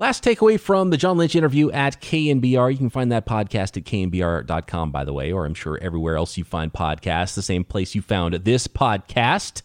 Last 0.00 0.24
takeaway 0.24 0.58
from 0.58 0.90
the 0.90 0.96
John 0.96 1.16
Lynch 1.16 1.36
interview 1.36 1.70
at 1.70 2.02
KNBR. 2.02 2.72
You 2.72 2.78
can 2.78 2.90
find 2.90 3.12
that 3.12 3.24
podcast 3.24 3.76
at 3.76 3.84
knbr.com, 3.84 4.90
by 4.90 5.04
the 5.04 5.12
way, 5.12 5.30
or 5.30 5.46
I'm 5.46 5.54
sure 5.54 5.78
everywhere 5.80 6.16
else 6.16 6.36
you 6.36 6.42
find 6.42 6.72
podcasts, 6.72 7.36
the 7.36 7.42
same 7.42 7.62
place 7.62 7.94
you 7.94 8.02
found 8.02 8.34
this 8.34 8.66
podcast. 8.66 9.62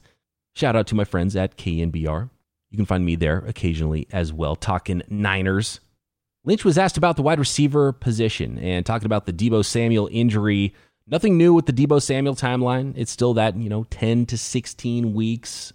Shout 0.56 0.76
out 0.76 0.86
to 0.86 0.96
my 0.96 1.06
friends 1.06 1.36
at 1.36 1.58
KNBR. 1.58 2.30
You 2.70 2.78
can 2.78 2.86
find 2.86 3.04
me 3.04 3.16
there 3.16 3.40
occasionally 3.40 4.08
as 4.12 4.32
well, 4.32 4.56
talking 4.56 5.02
Niners. 5.10 5.80
Lynch 6.48 6.63
was 6.63 6.77
asked 6.77 6.96
about 6.96 7.18
the 7.18 7.22
wide 7.22 7.39
receiver 7.39 7.92
position 7.92 8.58
and 8.60 8.86
talking 8.86 9.06
about 9.06 9.25
the 9.25 9.34
Deebo 9.34 9.66
Samuel 9.66 10.08
injury. 10.13 10.74
Nothing 11.06 11.38
new 11.38 11.54
with 11.54 11.66
the 11.66 11.74
Deebo 11.74 12.01
Samuel 12.01 12.36
timeline. 12.36 12.94
It's 12.96 13.12
still 13.12 13.34
that, 13.34 13.58
you 13.58 13.68
know, 13.68 13.84
10 13.89 14.25
to 14.27 14.38
16 14.38 15.13
weeks 15.13 15.74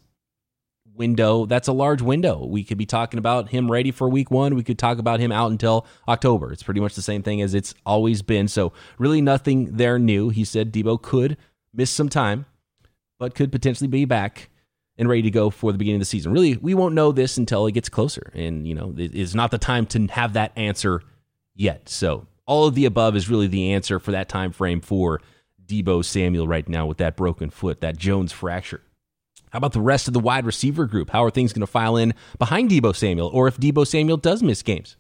window. 0.95 1.45
That's 1.45 1.69
a 1.69 1.75
large 1.75 2.01
window. 2.01 2.47
We 2.47 2.65
could 2.65 2.79
be 2.79 2.87
talking 2.87 3.19
about 3.19 3.51
him 3.51 3.71
ready 3.71 3.91
for 3.91 4.09
week 4.09 4.31
one. 4.31 4.55
We 4.55 4.63
could 4.63 4.79
talk 4.79 4.97
about 4.97 5.21
him 5.21 5.31
out 5.31 5.51
until 5.51 5.87
October. 6.09 6.51
It's 6.51 6.63
pretty 6.63 6.81
much 6.81 6.95
the 6.95 7.03
same 7.03 7.23
thing 7.23 7.43
as 7.43 7.53
it's 7.53 7.75
always 7.85 8.23
been. 8.23 8.49
So, 8.49 8.73
really, 8.97 9.21
nothing 9.21 9.77
there 9.77 9.99
new. 9.99 10.31
He 10.31 10.43
said 10.43 10.73
Deebo 10.73 11.03
could 11.03 11.37
miss 11.75 11.91
some 11.91 12.09
time, 12.09 12.47
but 13.19 13.35
could 13.35 13.53
potentially 13.53 13.89
be 13.89 14.07
back 14.07 14.49
and 14.99 15.09
ready 15.09 15.23
to 15.23 15.31
go 15.31 15.51
for 15.51 15.73
the 15.73 15.79
beginning 15.79 15.97
of 15.97 16.03
the 16.03 16.07
season. 16.07 16.33
Really, 16.33 16.57
we 16.57 16.75
won't 16.75 16.95
know 16.95 17.13
this 17.13 17.37
until 17.37 17.67
it 17.67 17.73
gets 17.73 17.89
closer. 17.89 18.31
And, 18.35 18.67
you 18.67 18.75
know, 18.75 18.95
it's 18.97 19.35
not 19.35 19.51
the 19.51 19.59
time 19.59 19.87
to 19.87 20.07
have 20.09 20.35
that 20.35 20.53
answer 20.57 21.03
yet. 21.55 21.89
So, 21.89 22.27
all 22.47 22.67
of 22.67 22.75
the 22.75 22.85
above 22.85 23.17
is 23.17 23.31
really 23.31 23.47
the 23.47 23.73
answer 23.73 23.99
for 23.99 24.11
that 24.11 24.29
time 24.29 24.53
frame 24.53 24.81
for 24.81 25.21
Deebo 25.65 26.05
Samuel 26.05 26.47
right 26.47 26.69
now 26.69 26.87
with 26.87 26.99
that 26.99 27.17
broken 27.17 27.51
foot, 27.51 27.81
that 27.81 27.97
Jones 27.97 28.33
fracture. 28.33 28.83
How 29.51 29.59
about 29.59 29.73
the 29.73 29.81
rest 29.81 30.09
of 30.09 30.15
the 30.15 30.21
wide 30.21 30.47
receiver 30.47 30.87
group? 30.87 31.11
How 31.11 31.25
are 31.25 31.31
things 31.31 31.53
going 31.53 31.61
to 31.61 31.67
file 31.67 31.97
in 31.97 32.15
behind 32.39 32.71
Deebo 32.71 32.97
Samuel, 32.97 33.29
or 33.29 33.49
if 33.49 33.59
Deebo 33.59 33.87
Samuel 33.87 34.17
does 34.17 34.43
miss 34.43 34.63
games? 34.63 34.97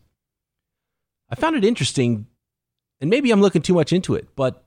I 1.31 1.35
found 1.35 1.57
it 1.57 1.65
interesting, 1.65 2.27
and 3.01 3.09
maybe 3.09 3.31
I'm 3.31 3.41
looking 3.41 3.63
too 3.63 3.75
much 3.75 3.93
into 3.93 4.15
it, 4.15 4.29
but 4.37 4.65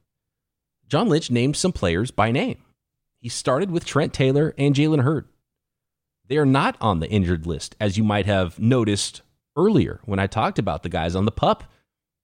John 0.88 1.08
Lynch 1.08 1.30
named 1.30 1.56
some 1.56 1.72
players 1.72 2.12
by 2.12 2.32
name. 2.32 2.58
He 3.26 3.30
started 3.30 3.72
with 3.72 3.86
Trent 3.86 4.14
Taylor 4.14 4.54
and 4.56 4.76
Jalen 4.76 5.02
Hurd. 5.02 5.28
They 6.28 6.38
are 6.38 6.46
not 6.46 6.78
on 6.80 7.00
the 7.00 7.10
injured 7.10 7.48
list, 7.48 7.76
as 7.80 7.98
you 7.98 8.04
might 8.04 8.28
have 8.28 8.60
noticed 8.60 9.24
earlier 9.58 10.00
when 10.06 10.20
I 10.20 10.28
talked 10.28 10.60
about 10.60 10.84
the 10.84 10.90
guys 10.90 11.16
on 11.16 11.26
the 11.26 11.32
pup. 11.32 11.64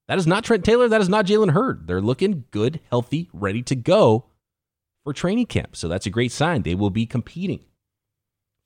That 0.07 0.19
is 0.19 0.27
not 0.27 0.43
Trent 0.43 0.63
Taylor. 0.63 0.87
That 0.87 1.01
is 1.01 1.09
not 1.09 1.25
Jalen 1.25 1.53
Hurd. 1.53 1.87
They're 1.87 2.01
looking 2.01 2.43
good, 2.51 2.81
healthy, 2.91 3.31
ready 3.33 3.63
to 3.63 3.75
go 3.75 4.25
for 5.03 5.11
training 5.11 5.47
camp. 5.47 5.75
So 5.75 5.87
that's 5.87 6.05
a 6.05 6.11
great 6.11 6.31
sign. 6.31 6.61
They 6.61 6.75
will 6.75 6.91
be 6.91 7.07
competing. 7.07 7.65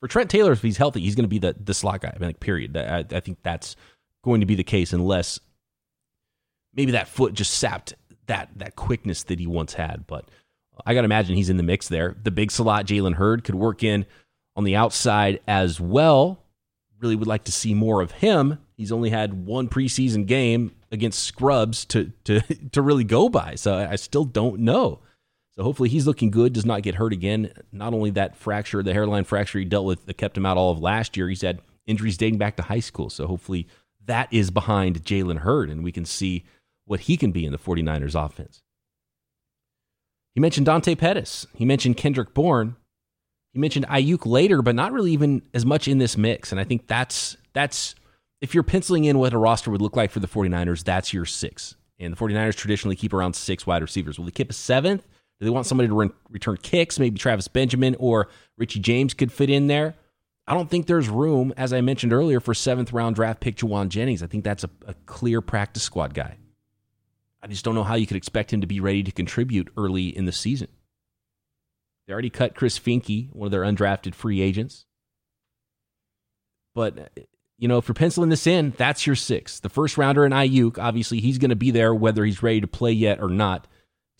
For 0.00 0.06
Trent 0.06 0.28
Taylor, 0.28 0.52
if 0.52 0.60
he's 0.60 0.76
healthy, 0.76 1.00
he's 1.00 1.14
going 1.14 1.24
to 1.24 1.28
be 1.28 1.38
the, 1.38 1.56
the 1.58 1.72
slot 1.72 2.02
guy. 2.02 2.12
I 2.14 2.18
mean, 2.18 2.28
like, 2.28 2.40
period. 2.40 2.76
I, 2.76 3.06
I 3.12 3.20
think 3.20 3.38
that's 3.42 3.76
going 4.22 4.40
to 4.40 4.46
be 4.46 4.56
the 4.56 4.62
case 4.62 4.92
unless 4.92 5.40
maybe 6.74 6.92
that 6.92 7.08
foot 7.08 7.32
just 7.32 7.54
sapped 7.54 7.94
that 8.26 8.50
that 8.56 8.76
quickness 8.76 9.22
that 9.22 9.40
he 9.40 9.46
once 9.46 9.72
had. 9.72 10.06
But 10.06 10.28
I 10.84 10.94
got 10.94 11.02
to 11.02 11.06
imagine 11.06 11.36
he's 11.36 11.50
in 11.50 11.56
the 11.56 11.62
mix 11.62 11.88
there. 11.88 12.16
The 12.22 12.30
big 12.30 12.50
slot, 12.50 12.86
Jalen 12.86 13.14
Hurd, 13.14 13.44
could 13.44 13.54
work 13.54 13.82
in 13.82 14.06
on 14.54 14.64
the 14.64 14.76
outside 14.76 15.40
as 15.46 15.80
well. 15.80 16.42
Really 17.00 17.16
would 17.16 17.28
like 17.28 17.44
to 17.44 17.52
see 17.52 17.74
more 17.74 18.00
of 18.00 18.10
him. 18.10 18.58
He's 18.76 18.92
only 18.92 19.10
had 19.10 19.46
one 19.46 19.68
preseason 19.68 20.26
game 20.26 20.74
against 20.90 21.22
scrubs 21.22 21.84
to 21.86 22.12
to 22.24 22.40
to 22.72 22.82
really 22.82 23.04
go 23.04 23.28
by. 23.28 23.54
So 23.54 23.74
I 23.74 23.96
still 23.96 24.24
don't 24.24 24.60
know. 24.60 25.00
So 25.54 25.62
hopefully 25.62 25.88
he's 25.88 26.06
looking 26.06 26.30
good, 26.30 26.52
does 26.52 26.66
not 26.66 26.82
get 26.82 26.96
hurt 26.96 27.14
again. 27.14 27.50
Not 27.72 27.94
only 27.94 28.10
that 28.10 28.36
fracture, 28.36 28.82
the 28.82 28.92
hairline 28.92 29.24
fracture 29.24 29.58
he 29.58 29.64
dealt 29.64 29.86
with 29.86 30.04
that 30.04 30.18
kept 30.18 30.36
him 30.36 30.44
out 30.44 30.58
all 30.58 30.70
of 30.70 30.80
last 30.80 31.16
year, 31.16 31.28
he's 31.28 31.40
had 31.40 31.60
injuries 31.86 32.18
dating 32.18 32.38
back 32.38 32.56
to 32.56 32.62
high 32.62 32.80
school. 32.80 33.08
So 33.08 33.26
hopefully 33.26 33.66
that 34.04 34.30
is 34.30 34.50
behind 34.50 35.02
Jalen 35.02 35.38
Hurd 35.38 35.70
and 35.70 35.82
we 35.82 35.92
can 35.92 36.04
see 36.04 36.44
what 36.84 37.00
he 37.00 37.16
can 37.16 37.32
be 37.32 37.46
in 37.46 37.52
the 37.52 37.58
49ers 37.58 38.14
offense. 38.22 38.62
He 40.36 40.40
mentioned 40.40 40.66
Dante 40.66 40.94
Pettis. 40.94 41.46
He 41.54 41.64
mentioned 41.64 41.96
Kendrick 41.96 42.34
Bourne. 42.34 42.76
He 43.54 43.58
mentioned 43.58 43.86
Aiyuk 43.86 44.26
later, 44.26 44.60
but 44.60 44.74
not 44.74 44.92
really 44.92 45.12
even 45.12 45.40
as 45.54 45.64
much 45.64 45.88
in 45.88 45.96
this 45.96 46.18
mix. 46.18 46.52
And 46.52 46.60
I 46.60 46.64
think 46.64 46.86
that's 46.86 47.38
that's 47.54 47.94
if 48.42 48.52
you're 48.52 48.62
penciling 48.62 49.06
in 49.06 49.18
what 49.18 49.32
a 49.32 49.38
roster 49.38 49.70
would 49.70 49.80
look 49.80 49.96
like 49.96 50.10
for 50.10 50.20
the 50.20 50.28
49ers, 50.28 50.84
that's 50.84 51.14
your 51.14 51.24
six. 51.24 51.74
And 51.98 52.12
the 52.12 52.18
49ers 52.18 52.54
traditionally 52.54 52.96
keep 52.96 53.14
around 53.14 53.32
six 53.32 53.66
wide 53.66 53.80
receivers. 53.80 54.18
Will 54.18 54.26
they 54.26 54.30
keep 54.30 54.50
a 54.50 54.52
seventh? 54.52 55.08
Do 55.40 55.46
they 55.46 55.50
want 55.50 55.64
somebody 55.64 55.88
to 55.88 55.94
run, 55.94 56.12
return 56.28 56.58
kicks? 56.58 56.98
Maybe 56.98 57.18
Travis 57.18 57.48
Benjamin 57.48 57.96
or 57.98 58.28
Richie 58.58 58.80
James 58.80 59.14
could 59.14 59.32
fit 59.32 59.48
in 59.48 59.68
there. 59.68 59.94
I 60.46 60.52
don't 60.52 60.68
think 60.68 60.86
there's 60.86 61.08
room, 61.08 61.54
as 61.56 61.72
I 61.72 61.80
mentioned 61.80 62.12
earlier, 62.12 62.40
for 62.40 62.52
seventh 62.52 62.92
round 62.92 63.16
draft 63.16 63.40
pick 63.40 63.56
Jauan 63.56 63.88
Jennings. 63.88 64.22
I 64.22 64.26
think 64.26 64.44
that's 64.44 64.64
a, 64.64 64.70
a 64.86 64.92
clear 65.06 65.40
practice 65.40 65.82
squad 65.82 66.12
guy. 66.12 66.36
I 67.46 67.48
just 67.48 67.64
don't 67.64 67.76
know 67.76 67.84
how 67.84 67.94
you 67.94 68.08
could 68.08 68.16
expect 68.16 68.52
him 68.52 68.62
to 68.62 68.66
be 68.66 68.80
ready 68.80 69.04
to 69.04 69.12
contribute 69.12 69.72
early 69.76 70.08
in 70.08 70.24
the 70.24 70.32
season. 70.32 70.66
They 72.06 72.12
already 72.12 72.28
cut 72.28 72.56
Chris 72.56 72.76
Finke, 72.76 73.32
one 73.32 73.46
of 73.46 73.52
their 73.52 73.62
undrafted 73.62 74.16
free 74.16 74.40
agents. 74.40 74.84
But, 76.74 77.16
you 77.56 77.68
know, 77.68 77.78
if 77.78 77.86
you're 77.86 77.94
penciling 77.94 78.30
this 78.30 78.48
in, 78.48 78.72
that's 78.76 79.06
your 79.06 79.14
six. 79.14 79.60
The 79.60 79.68
first 79.68 79.96
rounder 79.96 80.26
in 80.26 80.32
Aiyuk, 80.32 80.76
obviously, 80.76 81.20
he's 81.20 81.38
going 81.38 81.50
to 81.50 81.56
be 81.56 81.70
there 81.70 81.94
whether 81.94 82.24
he's 82.24 82.42
ready 82.42 82.60
to 82.62 82.66
play 82.66 82.90
yet 82.90 83.22
or 83.22 83.28
not. 83.28 83.68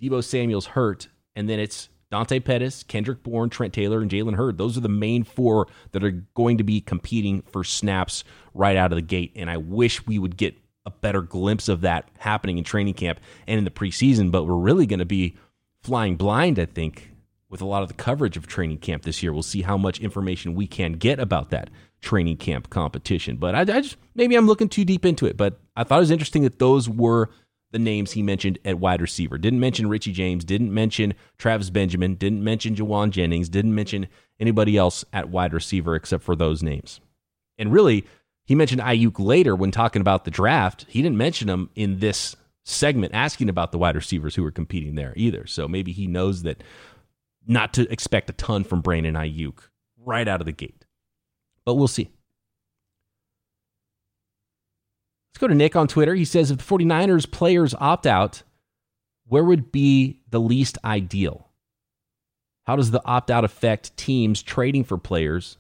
Deebo 0.01 0.23
Samuel's 0.23 0.67
hurt, 0.67 1.09
and 1.35 1.49
then 1.49 1.59
it's 1.59 1.89
Dante 2.13 2.39
Pettis, 2.39 2.85
Kendrick 2.85 3.25
Bourne, 3.25 3.51
Trent 3.51 3.75
Taylor, 3.75 4.03
and 4.03 4.11
Jalen 4.11 4.37
Hurd. 4.37 4.57
Those 4.57 4.77
are 4.77 4.83
the 4.83 4.89
main 4.89 5.25
four 5.25 5.67
that 5.91 6.05
are 6.05 6.25
going 6.35 6.59
to 6.59 6.65
be 6.65 6.81
competing 6.81 7.43
for 7.43 7.65
snaps 7.65 8.23
right 8.55 8.77
out 8.77 8.93
of 8.93 8.97
the 8.97 9.03
gate. 9.03 9.33
And 9.35 9.51
I 9.51 9.57
wish 9.57 10.07
we 10.07 10.21
would 10.21 10.37
get 10.37 10.55
a 10.87 10.91
better 10.91 11.21
glimpse 11.21 11.69
of 11.69 11.83
that 11.83 12.09
happening 12.19 12.57
in 12.57 12.65
training 12.65 12.95
camp 12.95 13.21
and 13.47 13.59
in 13.59 13.65
the 13.65 13.71
preseason. 13.71 14.31
But 14.31 14.45
we're 14.45 14.57
really 14.57 14.87
going 14.87 15.01
to 15.01 15.05
be 15.05 15.37
flying 15.83 16.17
blind, 16.17 16.59
I 16.59 16.65
think, 16.65 17.11
with 17.51 17.61
a 17.61 17.67
lot 17.67 17.83
of 17.83 17.89
the 17.89 17.95
coverage 17.95 18.37
of 18.37 18.47
training 18.47 18.79
camp 18.79 19.03
this 19.03 19.23
year. 19.23 19.33
We'll 19.33 19.43
see 19.43 19.63
how 19.63 19.77
much 19.77 20.01
information 20.01 20.55
we 20.55 20.67
can 20.67 20.93
get 20.93 21.19
about 21.21 21.51
that 21.51 21.71
training 22.01 22.37
camp 22.39 22.71
competition. 22.71 23.37
But 23.37 23.55
I, 23.55 23.61
I 23.61 23.81
just 23.81 23.97
maybe 24.15 24.37
I'm 24.37 24.47
looking 24.47 24.69
too 24.69 24.85
deep 24.85 25.05
into 25.05 25.27
it. 25.27 25.37
But 25.37 25.61
I 25.75 25.85
thought 25.85 25.99
it 25.99 26.01
was 26.01 26.11
interesting 26.11 26.45
that 26.45 26.59
those 26.59 26.89
were 26.89 27.31
the 27.73 27.79
names 27.79 28.13
he 28.13 28.23
mentioned 28.23 28.59
at 28.65 28.79
wide 28.79 29.03
receiver. 29.03 29.39
Didn't 29.39 29.61
mention 29.61 29.89
Richie 29.89 30.13
James, 30.13 30.45
didn't 30.45 30.73
mention 30.73 31.15
Travis 31.37 31.69
Benjamin, 31.69 32.15
didn't 32.15 32.43
mention 32.43 32.77
Jauan 32.77 33.11
Jennings, 33.11 33.49
didn't 33.49 33.75
mention 33.75 34.07
anybody 34.39 34.77
else 34.77 35.05
at 35.13 35.29
wide 35.29 35.53
receiver 35.53 35.95
except 35.95 36.23
for 36.23 36.37
those 36.37 36.63
names. 36.63 37.01
And 37.59 37.73
really, 37.73 38.07
he 38.47 38.55
mentioned 38.55 38.81
Aiyuk 38.81 39.19
later 39.19 39.57
when 39.57 39.73
talking 39.73 40.01
about 40.01 40.25
the 40.25 40.31
draft. 40.31 40.87
He 40.89 41.03
didn't 41.03 41.19
mention 41.19 41.49
him 41.49 41.69
in 41.75 41.99
this 41.99 42.37
segment 42.65 43.15
asking 43.15 43.49
about 43.49 43.73
the 43.73 43.79
wide 43.79 43.97
receivers 43.97 44.35
who 44.35 44.43
were 44.43 44.53
competing 44.53 44.95
there 44.95 45.13
either. 45.17 45.47
So 45.47 45.67
maybe 45.69 45.93
he 45.93 46.07
knows 46.07 46.43
that 46.43 46.63
not 47.47 47.75
to 47.75 47.91
expect 47.93 48.31
a 48.31 48.33
ton 48.33 48.65
from 48.65 48.81
Brandon 48.81 49.15
Aiyuk 49.15 49.59
right 49.99 50.27
out 50.27 50.41
of 50.41 50.47
the 50.47 50.53
gate. 50.53 50.85
But 51.65 51.75
we'll 51.75 51.89
see. 51.89 52.11
Let's 55.31 55.41
go 55.41 55.49
to 55.49 55.55
Nick 55.55 55.77
on 55.77 55.89
Twitter. 55.89 56.15
He 56.15 56.25
says 56.25 56.51
if 56.51 56.59
the 56.59 56.65
49ers 56.65 57.31
players 57.31 57.75
opt 57.79 58.07
out, 58.07 58.43
where 59.27 59.45
would 59.45 59.73
be 59.73 60.21
the 60.31 60.41
least 60.41 60.79
ideal? 60.85 61.49
How 62.65 62.77
does 62.77 62.91
the 62.91 63.05
opt 63.05 63.31
out 63.31 63.45
affect 63.45 63.97
teams 63.97 64.43
trading 64.43 64.85
for 64.85 64.99
players 64.99 65.59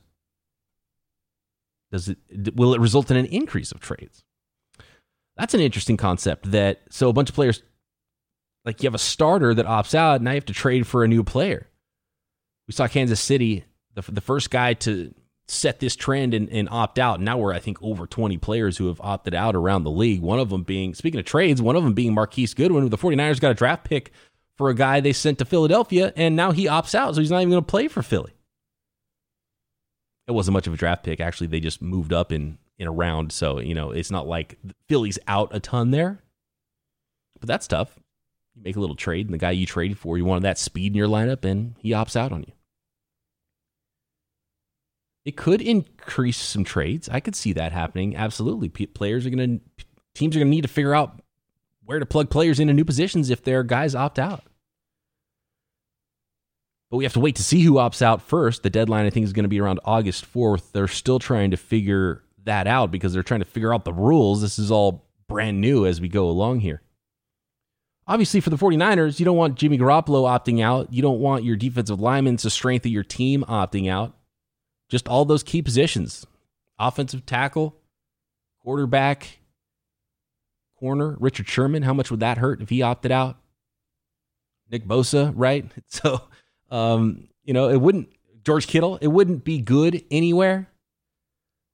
does 1.92 2.08
it 2.08 2.18
will 2.56 2.74
it 2.74 2.80
result 2.80 3.10
in 3.10 3.16
an 3.16 3.26
increase 3.26 3.72
of 3.72 3.80
trades? 3.80 4.24
That's 5.36 5.54
an 5.54 5.60
interesting 5.60 5.96
concept. 5.96 6.50
That 6.50 6.80
so 6.90 7.08
a 7.08 7.12
bunch 7.12 7.28
of 7.28 7.34
players, 7.34 7.62
like 8.64 8.82
you 8.82 8.86
have 8.86 8.94
a 8.94 8.98
starter 8.98 9.54
that 9.54 9.66
opts 9.66 9.94
out, 9.94 10.16
and 10.16 10.24
now 10.24 10.32
you 10.32 10.36
have 10.36 10.46
to 10.46 10.52
trade 10.52 10.86
for 10.86 11.04
a 11.04 11.08
new 11.08 11.22
player. 11.22 11.68
We 12.66 12.72
saw 12.72 12.88
Kansas 12.88 13.20
City, 13.20 13.64
the 13.94 14.02
the 14.10 14.20
first 14.20 14.50
guy 14.50 14.74
to 14.74 15.14
set 15.48 15.78
this 15.78 15.94
trend 15.94 16.34
and, 16.34 16.48
and 16.50 16.68
opt 16.70 16.98
out. 16.98 17.20
Now 17.20 17.38
we're 17.38 17.52
I 17.52 17.60
think 17.60 17.80
over 17.80 18.06
20 18.06 18.36
players 18.38 18.76
who 18.78 18.88
have 18.88 19.00
opted 19.00 19.34
out 19.34 19.54
around 19.54 19.84
the 19.84 19.90
league. 19.90 20.20
One 20.20 20.40
of 20.40 20.50
them 20.50 20.64
being 20.64 20.94
speaking 20.94 21.20
of 21.20 21.26
trades, 21.26 21.62
one 21.62 21.76
of 21.76 21.84
them 21.84 21.94
being 21.94 22.14
Marquise 22.14 22.54
Goodwin. 22.54 22.88
The 22.88 22.98
49ers 22.98 23.40
got 23.40 23.52
a 23.52 23.54
draft 23.54 23.84
pick 23.84 24.12
for 24.56 24.70
a 24.70 24.74
guy 24.74 25.00
they 25.00 25.12
sent 25.12 25.38
to 25.38 25.44
Philadelphia, 25.44 26.12
and 26.16 26.34
now 26.34 26.50
he 26.50 26.64
opts 26.64 26.94
out, 26.94 27.14
so 27.14 27.20
he's 27.20 27.30
not 27.30 27.42
even 27.42 27.50
going 27.50 27.62
to 27.62 27.70
play 27.70 27.88
for 27.88 28.02
Philly 28.02 28.35
it 30.28 30.32
wasn't 30.32 30.54
much 30.54 30.66
of 30.66 30.74
a 30.74 30.76
draft 30.76 31.04
pick. 31.04 31.20
Actually, 31.20 31.46
they 31.48 31.60
just 31.60 31.80
moved 31.80 32.12
up 32.12 32.32
in 32.32 32.58
in 32.78 32.86
a 32.86 32.92
round, 32.92 33.32
so 33.32 33.58
you 33.60 33.74
know 33.74 33.90
it's 33.90 34.10
not 34.10 34.26
like 34.26 34.58
Philly's 34.88 35.18
out 35.26 35.54
a 35.54 35.60
ton 35.60 35.90
there. 35.90 36.22
But 37.40 37.48
that's 37.48 37.66
tough. 37.66 37.98
You 38.54 38.62
make 38.62 38.76
a 38.76 38.80
little 38.80 38.96
trade, 38.96 39.26
and 39.26 39.34
the 39.34 39.38
guy 39.38 39.50
you 39.50 39.66
traded 39.66 39.98
for, 39.98 40.16
you 40.16 40.24
wanted 40.24 40.44
that 40.44 40.58
speed 40.58 40.92
in 40.92 40.96
your 40.96 41.08
lineup, 41.08 41.44
and 41.44 41.74
he 41.78 41.90
opts 41.90 42.16
out 42.16 42.32
on 42.32 42.42
you. 42.42 42.52
It 45.24 45.36
could 45.36 45.60
increase 45.60 46.38
some 46.38 46.64
trades. 46.64 47.08
I 47.08 47.20
could 47.20 47.34
see 47.34 47.52
that 47.54 47.72
happening. 47.72 48.16
Absolutely, 48.16 48.68
players 48.68 49.26
are 49.26 49.30
going 49.30 49.60
to 49.60 49.84
teams 50.14 50.34
are 50.34 50.38
going 50.38 50.50
to 50.50 50.54
need 50.54 50.62
to 50.62 50.68
figure 50.68 50.94
out 50.94 51.20
where 51.84 51.98
to 51.98 52.06
plug 52.06 52.30
players 52.30 52.58
into 52.58 52.72
new 52.72 52.84
positions 52.84 53.30
if 53.30 53.44
their 53.44 53.62
guys 53.62 53.94
opt 53.94 54.18
out. 54.18 54.44
But 56.96 57.00
we 57.00 57.04
have 57.04 57.12
to 57.12 57.20
wait 57.20 57.36
to 57.36 57.42
see 57.42 57.60
who 57.60 57.72
opts 57.72 58.00
out 58.00 58.22
first. 58.22 58.62
The 58.62 58.70
deadline, 58.70 59.04
I 59.04 59.10
think, 59.10 59.24
is 59.24 59.34
going 59.34 59.44
to 59.44 59.50
be 59.50 59.60
around 59.60 59.80
August 59.84 60.32
4th. 60.32 60.72
They're 60.72 60.88
still 60.88 61.18
trying 61.18 61.50
to 61.50 61.58
figure 61.58 62.22
that 62.44 62.66
out 62.66 62.90
because 62.90 63.12
they're 63.12 63.22
trying 63.22 63.40
to 63.40 63.46
figure 63.46 63.74
out 63.74 63.84
the 63.84 63.92
rules. 63.92 64.40
This 64.40 64.58
is 64.58 64.70
all 64.70 65.04
brand 65.28 65.60
new 65.60 65.84
as 65.84 66.00
we 66.00 66.08
go 66.08 66.26
along 66.26 66.60
here. 66.60 66.80
Obviously, 68.06 68.40
for 68.40 68.48
the 68.48 68.56
49ers, 68.56 69.18
you 69.18 69.26
don't 69.26 69.36
want 69.36 69.56
Jimmy 69.56 69.76
Garoppolo 69.76 70.24
opting 70.24 70.62
out. 70.62 70.90
You 70.90 71.02
don't 71.02 71.20
want 71.20 71.44
your 71.44 71.54
defensive 71.54 72.00
linemen, 72.00 72.38
to 72.38 72.48
strength 72.48 72.86
of 72.86 72.92
your 72.92 73.04
team, 73.04 73.44
opting 73.46 73.90
out. 73.90 74.16
Just 74.88 75.06
all 75.06 75.26
those 75.26 75.42
key 75.42 75.60
positions 75.60 76.24
offensive 76.78 77.26
tackle, 77.26 77.76
quarterback, 78.62 79.40
corner, 80.78 81.14
Richard 81.20 81.46
Sherman. 81.46 81.82
How 81.82 81.92
much 81.92 82.10
would 82.10 82.20
that 82.20 82.38
hurt 82.38 82.62
if 82.62 82.70
he 82.70 82.80
opted 82.80 83.12
out? 83.12 83.36
Nick 84.70 84.86
Bosa, 84.86 85.34
right? 85.36 85.70
So 85.88 86.22
um, 86.70 87.28
you 87.44 87.54
know, 87.54 87.68
it 87.68 87.80
wouldn't 87.80 88.08
George 88.44 88.68
Kittle, 88.68 88.96
it 89.00 89.08
wouldn't 89.08 89.44
be 89.44 89.60
good 89.60 90.04
anywhere. 90.10 90.70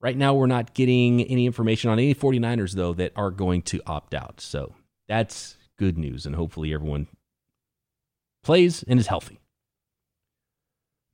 Right 0.01 0.17
now, 0.17 0.35
we're 0.35 0.47
not 0.47 0.75
getting 0.75 1.23
any 1.23 1.47
information 1.47 1.91
on 1.91 1.99
any 1.99 2.15
49ers, 2.15 2.73
though, 2.73 2.93
that 2.95 3.13
are 3.15 3.31
going 3.31 3.63
to 3.63 3.81
opt 3.87 4.15
out. 4.15 4.41
So 4.41 4.75
that's 5.07 5.57
good 5.79 5.97
news. 5.97 6.27
And 6.27 6.35
hopefully, 6.35 6.75
everyone 6.75 7.07
plays 8.43 8.83
and 8.83 8.99
is 8.99 9.07
healthy. 9.07 9.39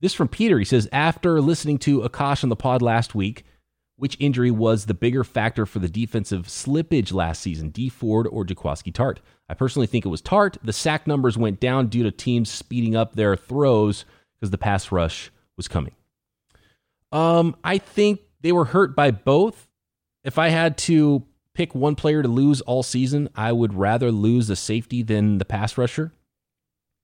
This 0.01 0.13
from 0.13 0.29
Peter. 0.29 0.57
He 0.57 0.65
says, 0.65 0.87
After 0.91 1.41
listening 1.41 1.77
to 1.79 2.01
Akash 2.01 2.43
on 2.43 2.49
the 2.49 2.55
pod 2.55 2.81
last 2.81 3.13
week, 3.13 3.43
which 3.99 4.17
injury 4.19 4.49
was 4.49 4.85
the 4.85 4.93
bigger 4.93 5.23
factor 5.23 5.65
for 5.65 5.79
the 5.79 5.89
defensive 5.89 6.47
slippage 6.47 7.13
last 7.13 7.41
season, 7.41 7.69
Dee 7.69 7.89
Ford 7.89 8.27
or 8.27 8.45
Jaquiski 8.45 8.93
Tartt? 8.93 9.17
I 9.49 9.53
personally 9.53 9.87
think 9.87 10.05
it 10.05 10.09
was 10.09 10.21
Tartt. 10.21 10.57
The 10.63 10.73
sack 10.73 11.05
numbers 11.05 11.37
went 11.37 11.59
down 11.59 11.87
due 11.87 12.03
to 12.03 12.11
teams 12.11 12.49
speeding 12.49 12.95
up 12.95 13.15
their 13.15 13.35
throws 13.35 14.05
because 14.39 14.51
the 14.51 14.57
pass 14.57 14.91
rush 14.91 15.31
was 15.57 15.67
coming. 15.67 15.93
Um, 17.11 17.55
I 17.63 17.77
think 17.77 18.21
they 18.41 18.51
were 18.51 18.65
hurt 18.65 18.95
by 18.95 19.11
both. 19.11 19.67
If 20.23 20.37
I 20.37 20.49
had 20.49 20.77
to 20.79 21.25
pick 21.53 21.75
one 21.75 21.95
player 21.95 22.21
to 22.21 22.29
lose 22.29 22.61
all 22.61 22.83
season, 22.83 23.27
I 23.35 23.51
would 23.51 23.73
rather 23.73 24.11
lose 24.11 24.47
the 24.47 24.55
safety 24.55 25.03
than 25.03 25.39
the 25.39 25.45
pass 25.45 25.77
rusher. 25.77 26.13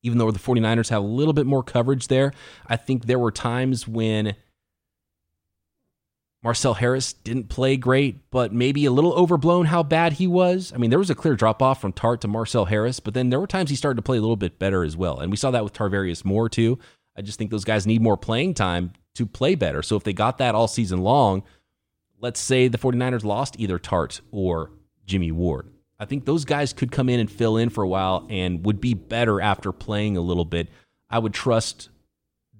Even 0.02 0.18
though 0.18 0.32
the 0.32 0.40
49ers 0.40 0.90
have 0.90 1.04
a 1.04 1.08
little 1.08 1.34
bit 1.34 1.46
more 1.48 1.64
coverage 1.64 2.08
there, 2.08 2.32
I 2.68 2.78
think 2.78 3.06
there 3.06 3.20
were 3.20 3.32
times 3.32 3.88
when 3.88 4.36
Marcel 6.46 6.76
Harris 6.76 7.12
didn't 7.12 7.50
play 7.50 7.76
great, 7.76 8.30
but 8.30 8.54
maybe 8.54 8.86
a 8.86 8.92
little 8.92 9.14
overblown 9.14 9.66
how 9.66 9.82
bad 9.82 10.14
he 10.14 10.28
was. 10.28 10.72
I 10.72 10.78
mean, 10.78 10.92
there 10.92 11.00
was 11.00 11.10
a 11.10 11.16
clear 11.16 11.34
drop 11.34 11.60
off 11.60 11.82
from 11.82 11.92
Tartt 11.92 12.20
to 12.20 12.28
Marcel 12.28 12.66
Harris, 12.66 13.00
but 13.00 13.16
then 13.16 13.32
there 13.32 13.40
were 13.40 13.48
times 13.48 13.72
he 13.72 13.76
started 13.76 13.96
to 13.96 14.04
play 14.04 14.18
a 14.18 14.22
little 14.22 14.36
bit 14.36 14.60
better 14.60 14.84
as 14.84 14.96
well. 14.96 15.20
And 15.20 15.32
we 15.32 15.38
saw 15.38 15.50
that 15.50 15.64
with 15.64 15.74
Tarvarius 15.74 16.24
Moore 16.24 16.48
too. 16.48 16.78
I 17.18 17.24
just 17.24 17.40
think 17.40 17.50
those 17.50 17.64
guys 17.64 17.88
need 17.88 18.04
more 18.04 18.16
playing 18.16 18.54
time 18.54 18.94
to 19.16 19.26
play 19.26 19.56
better. 19.56 19.82
So 19.82 19.96
if 19.96 20.04
they 20.04 20.14
got 20.14 20.38
that 20.38 20.54
all 20.54 20.68
season 20.68 21.02
long, 21.02 21.42
let's 22.20 22.40
say 22.40 22.68
the 22.68 22.78
49ers 22.78 23.24
lost 23.24 23.60
either 23.60 23.80
Tartt 23.80 24.22
or 24.30 24.70
Jimmy 25.08 25.32
Ward. 25.32 25.72
I 25.98 26.06
think 26.06 26.26
those 26.26 26.46
guys 26.46 26.74
could 26.74 26.92
come 26.92 27.10
in 27.10 27.20
and 27.20 27.32
fill 27.32 27.58
in 27.58 27.70
for 27.72 27.84
a 27.84 27.88
while 27.88 28.28
and 28.30 28.64
would 28.68 28.80
be 28.80 28.94
better 28.94 29.42
after 29.42 29.72
playing 29.72 30.16
a 30.16 30.22
little 30.22 30.46
bit. 30.46 30.70
I 31.10 31.18
would 31.18 31.34
trust 31.34 31.90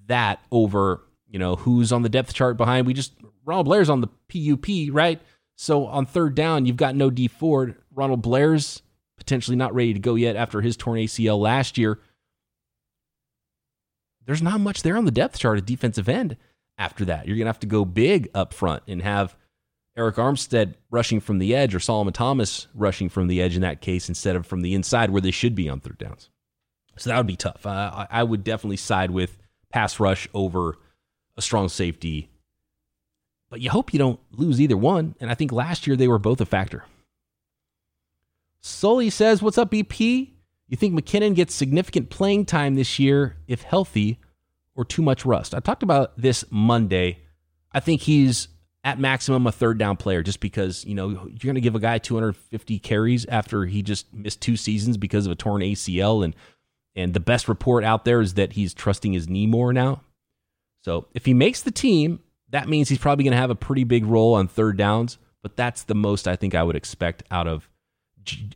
that 0.08 0.40
over, 0.52 1.04
you 1.30 1.38
know, 1.38 1.56
who's 1.56 1.92
on 1.92 2.02
the 2.02 2.10
depth 2.10 2.34
chart 2.34 2.58
behind. 2.58 2.88
We 2.88 2.96
just 2.96 3.14
Ronald 3.46 3.66
Blair's 3.66 3.90
on 3.90 4.02
the 4.02 4.08
PUP, 4.08 4.94
right? 4.94 5.22
So 5.56 5.86
on 5.86 6.06
third 6.06 6.36
down, 6.36 6.66
you've 6.66 6.78
got 6.78 6.96
no 6.96 7.10
Dee 7.10 7.28
Ford. 7.28 7.76
Ronald 7.94 8.22
Blair's 8.22 8.82
potentially 9.18 9.56
not 9.56 9.74
ready 9.74 9.94
to 9.94 10.00
go 10.00 10.16
yet 10.16 10.36
after 10.36 10.62
his 10.62 10.76
torn 10.76 11.00
ACL 11.00 11.40
last 11.40 11.78
year. 11.78 12.00
There's 14.26 14.42
not 14.42 14.60
much 14.60 14.82
there 14.82 14.98
on 14.98 15.06
the 15.06 15.12
depth 15.12 15.40
chart 15.40 15.58
at 15.58 15.66
defensive 15.66 16.10
end 16.10 16.36
after 16.78 17.06
that. 17.06 17.28
You're 17.28 17.38
going 17.38 17.46
to 17.46 17.50
have 17.50 17.60
to 17.60 17.68
go 17.68 17.86
big 17.86 18.30
up 18.34 18.54
front 18.54 18.84
and 18.88 19.02
have 19.02 19.36
Arik 19.98 20.16
Armstead 20.16 20.74
rushing 20.90 21.20
from 21.20 21.40
the 21.40 21.56
edge 21.56 21.74
or 21.74 21.80
Solomon 21.80 22.14
Thomas 22.14 22.68
rushing 22.74 23.08
from 23.08 23.28
the 23.28 23.42
edge 23.42 23.56
in 23.56 23.62
that 23.62 23.82
case 23.82 24.10
instead 24.10 24.36
of 24.36 24.46
from 24.46 24.62
the 24.62 24.74
inside 24.74 25.12
where 25.12 25.22
they 25.22 25.32
should 25.32 25.56
be 25.56 25.70
on 25.70 25.80
third 25.80 26.00
downs. 26.00 26.30
So 26.98 27.10
that 27.10 27.18
would 27.18 27.28
be 27.28 27.36
tough. 27.36 27.66
Uh, 27.66 28.08
I 28.10 28.24
would 28.24 28.44
definitely 28.44 28.78
side 28.78 29.12
with 29.12 29.38
pass 29.72 30.00
rush 30.00 30.28
over 30.34 30.78
a 31.38 31.42
strong 31.42 31.70
safety 31.70 32.30
but 33.56 33.62
you 33.62 33.70
hope 33.70 33.94
you 33.94 34.00
don't 34.00 34.20
lose 34.34 34.60
either 34.60 34.76
one. 34.76 35.16
And 35.22 35.32
I 35.32 35.34
think 35.34 35.54
last 35.54 35.88
year 35.88 35.96
they 35.96 36.10
were 36.10 36.20
both 36.20 36.42
a 36.42 36.46
factor. 36.46 36.84
Sully 38.60 39.10
says, 39.10 39.42
What's 39.42 39.58
up, 39.58 39.72
BP? 39.72 40.32
You 40.68 40.76
think 40.76 40.94
McKinnon 40.94 41.36
gets 41.36 41.56
significant 41.56 42.10
playing 42.10 42.48
time 42.48 42.76
this 42.76 43.00
year 43.00 43.38
if 43.48 43.62
healthy 43.62 44.20
or 44.76 44.84
too 44.84 45.02
much 45.02 45.26
rust? 45.26 45.56
I 45.56 45.62
talked 45.62 45.84
about 45.84 46.18
this 46.18 46.44
Monday. 46.50 47.20
I 47.72 47.80
think 47.80 48.02
he's 48.02 48.50
at 48.84 49.00
maximum 49.00 49.48
a 49.48 49.54
third 49.54 49.78
down 49.78 49.96
player 49.96 50.22
just 50.22 50.42
because, 50.42 50.84
you 50.84 50.94
know, 50.94 51.08
you're 51.08 51.38
going 51.40 51.56
to 51.56 51.62
give 51.62 51.76
a 51.76 51.80
guy 51.80 51.98
250 51.98 52.78
carries 52.80 53.26
after 53.28 53.64
he 53.64 53.82
just 53.82 54.14
missed 54.14 54.42
two 54.42 54.58
seasons 54.58 54.98
because 54.98 55.26
of 55.26 55.32
a 55.32 55.36
torn 55.36 55.62
ACL 55.62 56.26
and 56.26 56.36
and 56.94 57.14
the 57.14 57.22
best 57.22 57.48
report 57.48 57.86
out 57.86 58.04
there 58.04 58.20
is 58.20 58.34
that 58.34 58.52
he's 58.52 58.74
trusting 58.74 59.14
his 59.14 59.30
knee 59.30 59.48
more 59.48 59.72
now. 59.72 60.02
So, 60.82 61.08
if 61.14 61.26
he 61.26 61.34
makes 61.34 61.62
the 61.62 61.72
team 61.72 62.20
that 62.56 62.70
means 62.70 62.88
he's 62.88 63.00
probably 63.00 63.26
going 63.26 63.34
to 63.34 63.38
have 63.38 63.50
a 63.50 63.56
pretty 63.56 63.84
big 63.84 64.06
role 64.06 64.34
on 64.34 64.48
third 64.48 64.78
downs, 64.78 65.18
but 65.44 65.58
that's 65.58 65.84
the 65.84 65.94
most 65.94 66.26
I 66.26 66.38
think 66.38 66.56
I 66.56 66.64
would 66.64 66.78
expect 66.78 67.22
out 67.30 67.48
of 67.48 67.70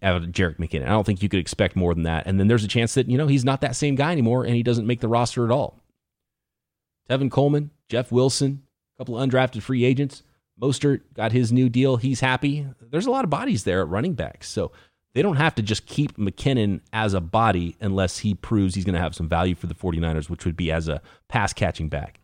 out 0.02 0.16
of 0.16 0.30
Jerick 0.30 0.56
McKinnon. 0.56 0.86
I 0.86 0.90
don't 0.90 1.06
think 1.06 1.22
you 1.22 1.28
could 1.28 1.42
expect 1.42 1.76
more 1.76 1.94
than 1.94 2.04
that. 2.04 2.26
And 2.26 2.40
then 2.40 2.48
there's 2.48 2.64
a 2.64 2.68
chance 2.70 2.94
that, 2.94 3.10
you 3.10 3.18
know, 3.18 3.28
he's 3.28 3.44
not 3.44 3.60
that 3.60 3.76
same 3.76 3.96
guy 3.96 4.14
anymore 4.14 4.46
and 4.46 4.56
he 4.56 4.64
doesn't 4.64 4.88
make 4.88 5.02
the 5.02 5.10
roster 5.10 5.44
at 5.44 5.52
all. 5.52 5.84
Tevin 7.10 7.30
Coleman, 7.30 7.72
Jeff 7.90 8.10
Wilson, 8.10 8.64
a 8.96 9.02
couple 9.02 9.20
of 9.20 9.30
undrafted 9.30 9.62
free 9.62 9.84
agents. 9.84 10.24
Mostert 10.60 11.02
got 11.14 11.34
his 11.34 11.52
new 11.52 11.68
deal. 11.68 11.98
He's 11.98 12.22
happy. 12.22 12.66
There's 12.82 13.06
a 13.06 13.12
lot 13.12 13.26
of 13.26 13.30
bodies 13.30 13.66
there 13.66 13.82
at 13.82 13.90
running 13.90 14.14
back. 14.14 14.46
So 14.46 14.72
they 15.14 15.22
don't 15.22 15.36
have 15.36 15.56
to 15.56 15.62
just 15.62 15.88
keep 15.88 16.18
McKinnon 16.18 16.80
as 16.94 17.14
a 17.14 17.22
body 17.22 17.76
unless 17.82 18.20
he 18.20 18.34
proves 18.34 18.76
he's 18.76 18.86
going 18.86 18.96
to 18.96 19.02
have 19.02 19.14
some 19.14 19.28
value 19.28 19.56
for 19.56 19.68
the 19.68 19.76
49ers, 19.76 20.30
which 20.30 20.46
would 20.46 20.58
be 20.58 20.72
as 20.72 20.88
a 20.88 21.02
pass 21.28 21.54
catching 21.54 21.90
back. 21.90 22.19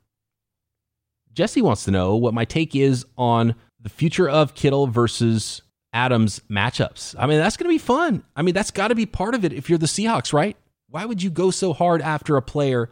Jesse 1.36 1.62
wants 1.62 1.84
to 1.86 1.92
know 1.92 2.16
what 2.16 2.34
my 2.34 2.46
take 2.46 2.76
is 2.76 3.06
on 3.18 3.56
the 3.80 3.90
future 3.90 4.28
of 4.28 4.56
Kittle 4.56 4.88
versus 4.88 5.62
Adams 5.94 6.42
matchups. 6.50 7.14
I 7.20 7.28
mean, 7.28 7.38
that's 7.38 7.58
going 7.58 7.70
to 7.70 7.74
be 7.74 7.78
fun. 7.78 8.24
I 8.36 8.42
mean, 8.42 8.56
that's 8.56 8.72
got 8.72 8.88
to 8.88 8.96
be 8.96 9.06
part 9.06 9.36
of 9.36 9.46
it 9.46 9.54
if 9.54 9.70
you're 9.70 9.78
the 9.78 9.86
Seahawks, 9.86 10.34
right? 10.34 10.58
Why 10.90 11.06
would 11.06 11.22
you 11.22 11.30
go 11.30 11.52
so 11.52 11.74
hard 11.74 12.02
after 12.02 12.38
a 12.38 12.42
player 12.42 12.90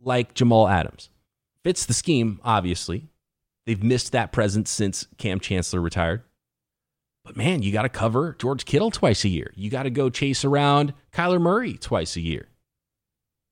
like 0.00 0.34
Jamal 0.34 0.68
Adams? 0.68 1.10
Fits 1.64 1.84
the 1.84 1.94
scheme, 1.94 2.40
obviously. 2.44 3.08
They've 3.66 3.82
missed 3.82 4.12
that 4.12 4.32
presence 4.32 4.70
since 4.70 5.06
Kam 5.18 5.40
Chancellor 5.40 5.80
retired. 5.80 6.22
But 7.24 7.36
man, 7.36 7.62
you 7.62 7.72
got 7.72 7.82
to 7.82 7.88
cover 7.88 8.36
George 8.38 8.66
Kittle 8.66 8.90
twice 8.90 9.24
a 9.24 9.28
year. 9.28 9.52
You 9.56 9.70
got 9.70 9.84
to 9.84 9.90
go 9.90 10.10
chase 10.10 10.44
around 10.44 10.92
Kyler 11.12 11.40
Murray 11.40 11.74
twice 11.74 12.16
a 12.16 12.20
year. 12.20 12.48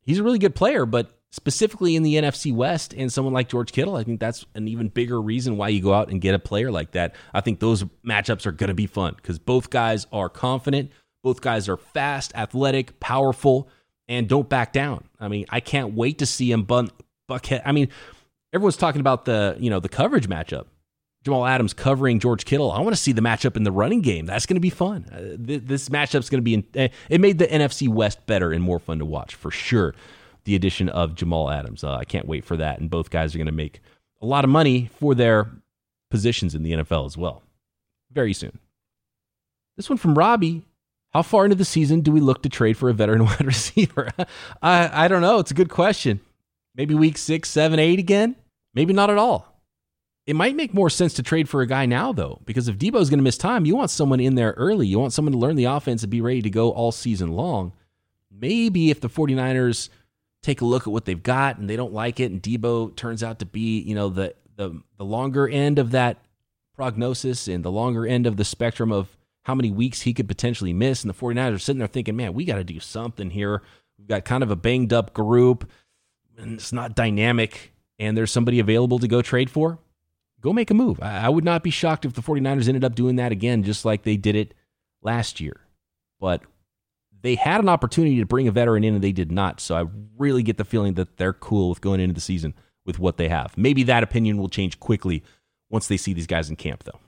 He's 0.03 0.19
a 0.19 0.23
really 0.23 0.39
good 0.39 0.55
player, 0.55 0.85
but 0.85 1.19
specifically 1.33 1.97
in 1.97 2.03
the 2.03 2.15
NFC 2.15 2.55
West 2.55 2.95
and 2.95 3.13
someone 3.13 3.35
like 3.35 3.49
George 3.49 3.73
Kittle, 3.73 3.97
I 3.97 4.05
think 4.05 4.21
that's 4.21 4.45
an 4.55 4.69
even 4.69 4.89
bigger 4.89 5.21
reason 5.21 5.57
why 5.57 5.69
you 5.69 5.81
go 5.81 5.95
out 5.95 6.11
and 6.11 6.21
get 6.21 6.35
a 6.35 6.39
player 6.39 6.71
like 6.71 6.93
that. 6.93 7.15
I 7.35 7.41
think 7.41 7.59
those 7.59 7.85
matchups 8.07 8.47
are 8.47 8.53
going 8.53 8.69
to 8.69 8.75
be 8.75 8.87
fun 8.87 9.15
because 9.17 9.39
both 9.39 9.71
guys 9.71 10.07
are 10.13 10.29
confident, 10.29 10.93
both 11.25 11.41
guys 11.41 11.69
are 11.69 11.79
fast, 11.79 12.33
athletic, 12.37 13.01
powerful, 13.01 13.69
and 14.07 14.29
don't 14.29 14.49
back 14.49 14.73
down. 14.73 15.09
I 15.19 15.29
mean, 15.29 15.47
I 15.49 15.61
can't 15.61 15.95
wait 15.95 16.19
to 16.19 16.27
see 16.27 16.53
him 16.53 16.65
bunt 16.65 16.93
Buckhead. 17.31 17.63
I 17.65 17.73
mean, 17.73 17.89
everyone's 18.53 18.77
talking 18.77 19.01
about 19.01 19.25
the 19.25 19.57
you 19.59 19.71
know 19.71 19.81
the 19.81 19.89
coverage 19.89 20.29
matchup. 20.29 20.67
Jamal 21.25 21.47
Adams 21.47 21.73
covering 21.73 22.19
George 22.19 22.45
Kittle. 22.45 22.73
I 22.73 22.81
want 22.81 22.97
to 22.97 23.01
see 23.01 23.13
the 23.13 23.23
matchup 23.23 23.57
in 23.57 23.63
the 23.63 23.71
running 23.71 24.01
game. 24.01 24.27
That's 24.27 24.45
going 24.45 24.57
to 24.57 24.61
be 24.61 24.71
fun. 24.71 25.07
Uh, 25.11 25.47
th- 25.47 25.63
this 25.65 25.89
matchup's 25.89 26.29
going 26.29 26.41
to 26.41 26.43
be. 26.43 26.55
In, 26.55 26.65
uh, 26.77 26.89
it 27.09 27.21
made 27.21 27.39
the 27.39 27.47
NFC 27.47 27.89
West 27.89 28.27
better 28.27 28.53
and 28.53 28.63
more 28.63 28.81
fun 28.81 28.99
to 28.99 29.05
watch 29.05 29.37
for 29.37 29.53
sure. 29.53 29.95
The 30.45 30.55
addition 30.57 30.89
of 30.89 31.15
Jamal 31.15 31.51
Adams. 31.51 31.85
Uh, 31.85 31.95
I 31.95 32.05
can't 32.05 32.27
wait 32.27 32.45
for 32.45 32.57
that. 32.57 32.81
And 32.81 32.91
both 32.91 33.11
guys 33.11 33.35
are 33.35 33.39
going 33.39 33.47
to 33.47 33.53
make 33.53 33.81
a 34.21 34.27
lot 34.27 34.45
of 34.45 34.51
money 34.51 34.91
for 34.99 35.15
their 35.15 35.49
positions 36.11 36.55
in 36.55 36.63
the 36.63 36.73
NFL 36.73 37.07
as 37.07 37.17
well. 37.17 37.43
Very 38.11 38.33
soon. 38.33 38.59
This 39.77 39.89
one 39.89 39.99
from 39.99 40.15
Robbie. 40.15 40.63
How 41.11 41.23
far 41.23 41.45
into 41.45 41.57
the 41.57 41.65
season 41.65 42.01
do 42.01 42.11
we 42.11 42.21
look 42.21 42.43
to 42.43 42.49
trade 42.49 42.77
for 42.77 42.89
a 42.89 42.95
veteran 42.95 43.25
wide 43.27 43.45
receiver? 43.45 44.11
I, 44.63 45.05
I 45.05 45.09
don't 45.09 45.23
know. 45.23 45.39
It's 45.39 45.51
a 45.51 45.55
good 45.55 45.69
question. 45.69 46.21
Maybe 46.75 46.95
week 46.95 47.19
six, 47.19 47.51
seven, 47.51 47.79
eight 47.79 47.99
again? 47.99 48.37
Maybe 48.75 48.93
not 48.93 49.11
at 49.11 49.19
all. 49.19 49.49
It 50.27 50.37
might 50.37 50.55
make 50.55 50.73
more 50.73 50.89
sense 50.89 51.15
to 51.15 51.23
trade 51.23 51.49
for 51.49 51.63
a 51.63 51.67
guy 51.67 51.85
now, 51.85 52.13
though, 52.13 52.41
because 52.45 52.69
if 52.69 52.79
Deebo's 52.79 53.11
going 53.11 53.19
to 53.19 53.25
miss 53.25 53.37
time, 53.37 53.67
you 53.67 53.75
want 53.75 53.91
someone 53.91 54.21
in 54.21 54.37
there 54.37 54.53
early. 54.53 54.87
You 54.87 55.01
want 55.01 55.13
someone 55.13 55.33
to 55.33 55.39
learn 55.39 55.57
the 55.57 55.65
offense 55.65 56.03
and 56.03 56.11
be 56.11 56.21
ready 56.21 56.41
to 56.43 56.51
go 56.51 56.71
all 56.71 56.93
season 56.93 57.33
long. 57.33 57.73
Maybe 58.31 58.91
if 58.91 59.01
the 59.01 59.09
49ers 59.09 59.89
take 60.43 60.61
a 60.61 60.65
look 60.65 60.87
at 60.87 60.93
what 60.93 61.05
they've 61.05 61.23
got 61.23 61.59
and 61.59 61.69
they 61.69 61.77
don't 61.77 61.93
like 61.93 62.21
it, 62.21 62.31
and 62.31 62.43
Deebo 62.43 62.95
turns 62.97 63.23
out 63.23 63.39
to 63.39 63.47
be, 63.47 63.81
you 63.81 63.95
know, 63.95 64.09
the 64.09 64.35
the, 64.57 64.83
the 64.99 65.05
longer 65.05 65.49
end 65.49 65.79
of 65.79 65.93
that 65.93 66.19
prognosis 66.75 67.49
and 67.49 67.65
the 67.65 67.71
longer 67.71 68.07
end 68.07 68.27
of 68.27 68.37
the 68.37 68.45
spectrum 68.45 68.93
of 68.93 69.17
how 69.43 69.55
many 69.55 69.71
weeks 69.71 70.03
he 70.03 70.15
could 70.15 70.29
potentially 70.29 70.73
miss. 70.73 71.03
And 71.03 71.11
the 71.13 71.19
49ers 71.19 71.55
are 71.55 71.59
sitting 71.59 71.79
there 71.79 71.89
thinking, 71.89 72.17
man, 72.17 72.35
we 72.35 72.45
got 72.45 72.57
to 72.57 72.65
do 72.65 72.81
something 72.81 73.31
here. 73.31 73.63
We've 73.99 74.09
got 74.09 74.25
kind 74.25 74.43
of 74.43 74.51
a 74.51 74.57
banged 74.57 74.93
up 74.93 75.13
group 75.13 75.69
and 76.39 76.55
it's 76.55 76.73
not 76.73 76.95
dynamic 76.95 77.73
and 77.99 78.17
there's 78.17 78.31
somebody 78.31 78.59
available 78.59 78.99
to 78.99 79.09
go 79.09 79.23
trade 79.23 79.51
for, 79.51 79.79
go 80.41 80.53
make 80.53 80.71
a 80.71 80.75
move. 80.75 81.01
I, 81.03 81.27
I 81.27 81.29
would 81.29 81.45
not 81.45 81.63
be 81.63 81.71
shocked 81.71 82.05
if 82.05 82.15
the 82.15 82.23
49ers 82.23 82.69
ended 82.69 82.85
up 82.85 82.95
doing 82.95 83.17
that 83.17 83.33
again, 83.33 83.63
just 83.63 83.85
like 83.85 84.03
they 84.03 84.17
did 84.17 84.35
it 84.35 84.55
last 85.03 85.41
year. 85.41 85.61
But 86.21 86.43
they 87.23 87.37
had 87.37 87.61
an 87.61 87.69
opportunity 87.69 88.19
to 88.19 88.27
bring 88.27 88.49
a 88.49 88.53
veteran 88.53 88.85
in 88.85 88.95
and 88.95 89.03
they 89.03 89.13
did 89.13 89.33
not. 89.33 89.61
So 89.61 89.75
I 89.75 89.87
really 90.19 90.43
get 90.43 90.59
the 90.59 90.65
feeling 90.65 90.95
that 90.95 91.17
they're 91.17 91.33
cool 91.33 91.71
with 91.71 91.81
going 91.81 92.01
into 92.01 92.15
the 92.15 92.21
season 92.21 92.55
with 92.85 92.99
what 92.99 93.17
they 93.17 93.29
have. 93.29 93.57
Maybe 93.57 93.85
that 93.85 94.03
opinion 94.03 94.37
will 94.37 94.49
change 94.49 94.81
quickly 94.81 95.23
once 95.71 95.87
they 95.87 95.97
see 95.97 96.13
these 96.13 96.27
guys 96.27 96.51
in 96.51 96.57
camp, 96.57 96.85
though. 96.85 96.99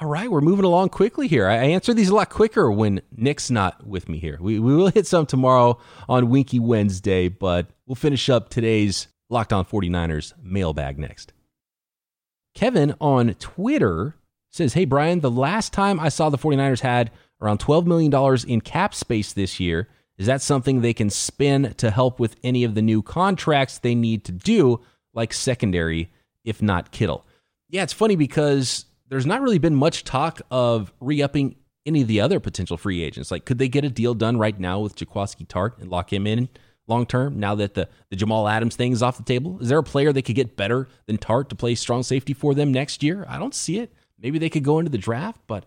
All 0.00 0.08
right, 0.08 0.30
we're 0.30 0.40
moving 0.40 0.64
along 0.64 0.90
quickly 0.90 1.28
here. 1.28 1.46
I 1.46 1.56
answer 1.56 1.94
these 1.94 2.08
a 2.08 2.14
lot 2.14 2.28
quicker 2.28 2.70
when 2.70 3.00
Nick's 3.16 3.50
not 3.50 3.86
with 3.86 4.08
me 4.08 4.18
here. 4.18 4.38
We, 4.40 4.58
we 4.58 4.74
will 4.74 4.88
hit 4.88 5.06
some 5.06 5.24
tomorrow 5.24 5.78
on 6.08 6.30
Winky 6.30 6.58
Wednesday, 6.58 7.28
but 7.28 7.68
we'll 7.86 7.94
finish 7.94 8.28
up 8.28 8.48
today's 8.48 9.08
Locked 9.30 9.52
On 9.52 9.64
49ers 9.64 10.34
mailbag 10.42 10.98
next. 10.98 11.32
Kevin 12.54 12.94
on 13.00 13.34
Twitter 13.34 14.16
says, 14.50 14.74
Hey, 14.74 14.84
Brian, 14.84 15.20
the 15.20 15.30
last 15.30 15.72
time 15.72 15.98
I 15.98 16.08
saw 16.08 16.28
the 16.28 16.38
49ers 16.38 16.80
had 16.80 17.10
around 17.40 17.60
$12 17.60 17.86
million 17.86 18.12
in 18.48 18.60
cap 18.60 18.94
space 18.94 19.32
this 19.32 19.60
year. 19.60 19.88
Is 20.16 20.26
that 20.26 20.42
something 20.42 20.80
they 20.80 20.94
can 20.94 21.10
spend 21.10 21.76
to 21.78 21.90
help 21.90 22.20
with 22.20 22.36
any 22.44 22.64
of 22.64 22.74
the 22.74 22.82
new 22.82 23.02
contracts 23.02 23.78
they 23.78 23.94
need 23.94 24.24
to 24.24 24.32
do, 24.32 24.80
like 25.12 25.32
secondary, 25.32 26.10
if 26.44 26.62
not 26.62 26.92
Kittle? 26.92 27.26
Yeah, 27.68 27.82
it's 27.82 27.92
funny 27.92 28.14
because 28.14 28.86
there's 29.08 29.26
not 29.26 29.42
really 29.42 29.58
been 29.58 29.74
much 29.74 30.04
talk 30.04 30.40
of 30.50 30.92
re 31.00 31.20
upping 31.20 31.56
any 31.86 32.02
of 32.02 32.08
the 32.08 32.20
other 32.20 32.40
potential 32.40 32.76
free 32.76 33.02
agents. 33.02 33.30
Like, 33.30 33.44
could 33.44 33.58
they 33.58 33.68
get 33.68 33.84
a 33.84 33.90
deal 33.90 34.14
done 34.14 34.38
right 34.38 34.58
now 34.58 34.80
with 34.80 34.96
Jaquiski 34.96 35.46
Tartt 35.46 35.78
and 35.80 35.90
lock 35.90 36.12
him 36.12 36.26
in 36.26 36.48
long 36.86 37.06
term 37.06 37.38
now 37.38 37.54
that 37.54 37.74
the, 37.74 37.88
the 38.10 38.16
Jamal 38.16 38.48
Adams 38.48 38.76
thing 38.76 38.92
is 38.92 39.02
off 39.02 39.16
the 39.16 39.24
table? 39.24 39.58
Is 39.60 39.68
there 39.68 39.78
a 39.78 39.82
player 39.82 40.12
they 40.12 40.22
could 40.22 40.36
get 40.36 40.56
better 40.56 40.88
than 41.06 41.18
Tartt 41.18 41.48
to 41.48 41.56
play 41.56 41.74
strong 41.74 42.02
safety 42.02 42.32
for 42.32 42.54
them 42.54 42.72
next 42.72 43.02
year? 43.02 43.26
I 43.28 43.38
don't 43.38 43.54
see 43.54 43.78
it. 43.78 43.92
Maybe 44.18 44.38
they 44.38 44.50
could 44.50 44.64
go 44.64 44.78
into 44.78 44.90
the 44.90 44.98
draft, 44.98 45.40
but 45.46 45.66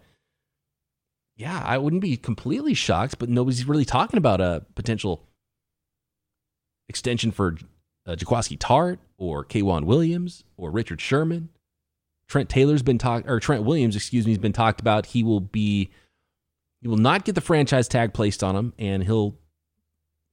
yeah, 1.38 1.62
I 1.64 1.78
wouldn't 1.78 2.02
be 2.02 2.18
completely 2.18 2.74
shocked, 2.74 3.20
but 3.20 3.30
nobody's 3.30 3.68
really 3.68 3.86
talking 3.86 4.18
about 4.18 4.42
a 4.42 4.66
potential 4.74 5.24
extension 6.90 7.32
for 7.32 7.56
uh, 8.08 8.16
Jaquiski 8.16 8.58
Tartt 8.58 8.98
or 9.18 9.46
K'Waun 9.46 9.84
Williams 9.84 10.44
or 10.58 10.72
Richard 10.72 11.00
Sherman. 11.00 11.50
Trent 12.28 12.50
Taylor's 12.50 12.82
been 12.82 12.98
talked, 12.98 13.30
or 13.30 13.40
Trent 13.40 13.64
Williams, 13.64 13.96
excuse 13.96 14.26
me, 14.26 14.32
has 14.32 14.40
been 14.40 14.52
talked 14.52 14.82
about. 14.82 15.06
He 15.06 15.24
will 15.24 15.40
be, 15.40 15.92
he 16.82 16.88
will 16.88 16.98
not 16.98 17.24
get 17.24 17.36
the 17.36 17.42
franchise 17.42 17.88
tag 17.88 18.14
placed 18.14 18.44
on 18.44 18.56
him, 18.56 18.74
and 18.80 19.04
he'll 19.04 19.38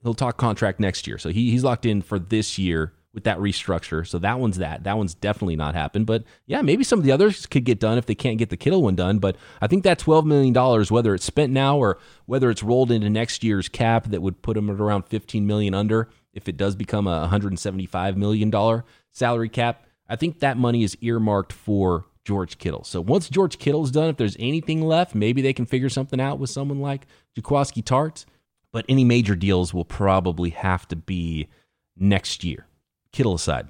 he'll 0.02 0.14
talk 0.14 0.36
contract 0.38 0.80
next 0.80 1.06
year. 1.06 1.18
So 1.18 1.28
he, 1.28 1.50
he's 1.50 1.62
locked 1.62 1.86
in 1.86 2.02
for 2.02 2.18
this 2.18 2.58
year 2.58 2.94
with 3.14 3.24
that 3.24 3.38
restructure. 3.38 4.06
So 4.06 4.18
that 4.18 4.38
one's 4.38 4.58
that. 4.58 4.84
That 4.84 4.98
one's 4.98 5.14
definitely 5.14 5.56
not 5.56 5.74
happened. 5.74 6.04
But 6.06 6.24
yeah, 6.46 6.60
maybe 6.60 6.84
some 6.84 6.98
of 6.98 7.04
the 7.04 7.12
others 7.12 7.46
could 7.46 7.64
get 7.64 7.80
done 7.80 7.96
if 7.96 8.06
they 8.06 8.14
can't 8.14 8.38
get 8.38 8.50
the 8.50 8.56
Kittle 8.56 8.82
one 8.82 8.96
done. 8.96 9.18
But 9.18 9.36
I 9.62 9.66
think 9.66 9.84
that 9.84 9.98
twelve 9.98 10.26
million 10.26 10.52
dollars, 10.52 10.90
whether 10.90 11.14
it's 11.14 11.24
spent 11.24 11.52
now 11.52 11.78
or 11.78 11.98
whether 12.26 12.50
it's 12.50 12.62
rolled 12.62 12.90
into 12.90 13.08
next 13.08 13.42
year's 13.42 13.68
cap, 13.68 14.08
that 14.08 14.20
would 14.20 14.42
put 14.42 14.56
him 14.56 14.68
at 14.68 14.80
around 14.80 15.06
fifteen 15.06 15.46
million 15.46 15.72
under 15.74 16.10
if 16.34 16.48
it 16.48 16.56
does 16.56 16.74
become 16.74 17.06
a 17.06 17.20
one 17.20 17.28
hundred 17.30 17.52
and 17.52 17.60
seventy 17.60 17.86
five 17.86 18.16
million 18.16 18.50
dollar 18.50 18.84
salary 19.12 19.48
cap 19.48 19.86
I 20.08 20.16
think 20.16 20.40
that 20.40 20.56
money 20.56 20.82
is 20.82 20.96
earmarked 21.00 21.52
for 21.52 22.04
George 22.24 22.58
Kittle. 22.58 22.84
So 22.84 23.00
once 23.00 23.28
George 23.28 23.58
Kittle's 23.58 23.90
done, 23.90 24.08
if 24.08 24.16
there's 24.16 24.36
anything 24.38 24.82
left, 24.82 25.14
maybe 25.14 25.42
they 25.42 25.52
can 25.52 25.66
figure 25.66 25.88
something 25.88 26.20
out 26.20 26.38
with 26.38 26.50
someone 26.50 26.80
like 26.80 27.06
Jaquiski 27.38 27.82
Tartt. 27.82 28.24
But 28.72 28.84
any 28.88 29.04
major 29.04 29.36
deals 29.36 29.72
will 29.72 29.84
probably 29.84 30.50
have 30.50 30.88
to 30.88 30.96
be 30.96 31.48
next 31.96 32.42
year. 32.42 32.66
Kittle 33.14 33.34
aside. 33.34 33.68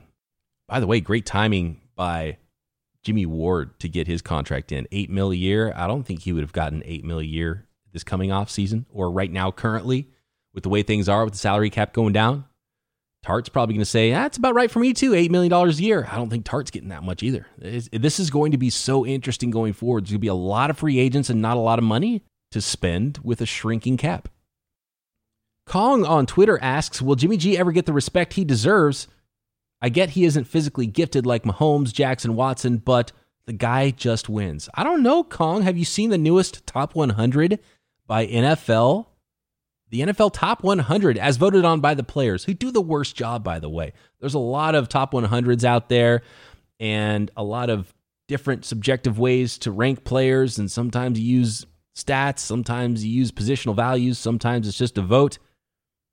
By 0.69 0.81
the 0.81 0.87
way, 0.87 1.01
great 1.01 1.27
timing 1.27 1.83
by 1.95 2.39
Jimmy 3.03 3.27
Ward 3.27 3.79
to 3.81 3.89
get 3.89 4.07
his 4.07 4.23
contract 4.23 4.73
in. 4.73 4.89
Eight 4.91 5.11
mil 5.11 5.31
a 5.31 5.37
year. 5.37 5.73
I 5.77 5.87
don't 5.87 6.03
think 6.03 6.23
he 6.23 6.33
would 6.33 6.43
have 6.43 6.53
gotten 6.53 6.83
eight 6.87 7.05
mil 7.05 7.19
a 7.19 7.25
year 7.25 7.67
this 7.93 8.03
coming 8.03 8.33
off 8.33 8.51
season 8.51 8.87
or 8.91 9.11
right 9.11 9.31
now 9.31 9.51
currently 9.51 10.09
with 10.55 10.63
the 10.63 10.71
way 10.71 10.83
things 10.83 11.09
are 11.11 11.25
with 11.25 11.35
the 11.35 11.39
salary 11.39 11.69
cap 11.69 11.93
going 11.93 12.15
down. 12.15 12.47
Tartt's 13.23 13.51
probably 13.51 13.75
going 13.75 13.83
to 13.83 13.87
say, 13.87 14.11
that's 14.11 14.39
ah, 14.39 14.41
about 14.41 14.55
right 14.55 14.71
for 14.71 14.81
me 14.81 14.95
too, 14.95 15.13
$8 15.13 15.31
million 15.31 15.53
a 15.53 15.69
year. 15.73 16.09
I 16.11 16.17
don't 16.17 16.31
think 16.31 16.47
Tartt's 16.47 16.71
getting 16.71 16.89
that 16.89 17.03
much 17.03 17.23
either. 17.23 17.47
This 17.59 18.19
is 18.19 18.31
going 18.31 18.53
to 18.53 18.59
be 18.59 18.71
so 18.71 19.05
interesting 19.05 19.51
going 19.51 19.75
forward. 19.75 20.05
There's 20.05 20.13
going 20.13 20.21
to 20.21 20.21
be 20.21 20.29
a 20.29 20.35
lot 20.35 20.71
of 20.71 20.79
free 20.79 20.99
agents 20.99 21.29
and 21.29 21.43
not 21.43 21.59
a 21.59 21.61
lot 21.61 21.79
of 21.79 21.85
money 21.85 22.23
to 22.51 22.63
spend 22.63 23.19
with 23.23 23.41
a 23.41 23.47
shrinking 23.47 23.99
cap. 23.99 24.29
Kong 25.67 26.05
on 26.05 26.27
Twitter 26.27 26.59
asks, 26.63 27.01
will 27.01 27.15
Jimmy 27.15 27.37
G 27.37 27.59
ever 27.59 27.73
get 27.73 27.87
the 27.87 27.93
respect 27.93 28.35
he 28.35 28.45
deserves? 28.45 29.09
I 29.81 29.89
get 29.89 30.11
he 30.11 30.25
isn't 30.25 30.45
physically 30.45 30.87
gifted 30.87 31.27
like 31.27 31.45
Mahomes, 31.45 31.93
Jackson, 31.93 32.37
Watson, 32.37 32.79
but 32.79 33.13
the 33.47 33.53
guy 33.53 33.91
just 33.91 34.29
wins. 34.29 34.69
I 34.75 34.85
don't 34.85 35.03
know, 35.03 35.23
Kong. 35.25 35.63
Have 35.63 35.77
you 35.77 35.85
seen 35.85 36.11
the 36.11 36.19
newest 36.19 36.67
top 36.67 36.95
100 36.95 37.59
by 38.07 38.27
NFL 38.27 39.07
the 39.95 40.01
NFL 40.01 40.33
top 40.33 40.65
100 40.65 41.19
as 41.19 41.37
voted 41.37 41.65
on 41.65 41.81
by 41.81 41.95
the 41.95 42.03
players 42.03 42.43
who 42.43 42.53
do 42.53 42.73
the 42.73 42.81
worst 42.81 43.15
job, 43.15 43.45
by 43.45 43.61
the 43.61 43.69
way. 43.69 43.93
There's 44.19 44.35
a 44.35 44.41
lot 44.41 44.75
of 44.75 44.89
top 44.89 45.13
100s 45.13 45.63
out 45.63 45.89
there 45.89 46.23
and 46.81 47.31
a 47.37 47.45
lot 47.45 47.71
of 47.71 47.95
different 48.27 48.65
subjective 48.65 49.21
ways 49.21 49.57
to 49.59 49.71
rank 49.71 50.03
players. 50.03 50.59
And 50.59 50.69
sometimes 50.69 51.21
you 51.21 51.39
use 51.39 51.65
stats, 51.95 52.41
sometimes 52.41 53.05
you 53.05 53.13
use 53.13 53.31
positional 53.31 53.77
values, 53.77 54.19
sometimes 54.19 54.67
it's 54.67 54.77
just 54.77 54.99
a 54.99 55.03
vote. 55.03 55.39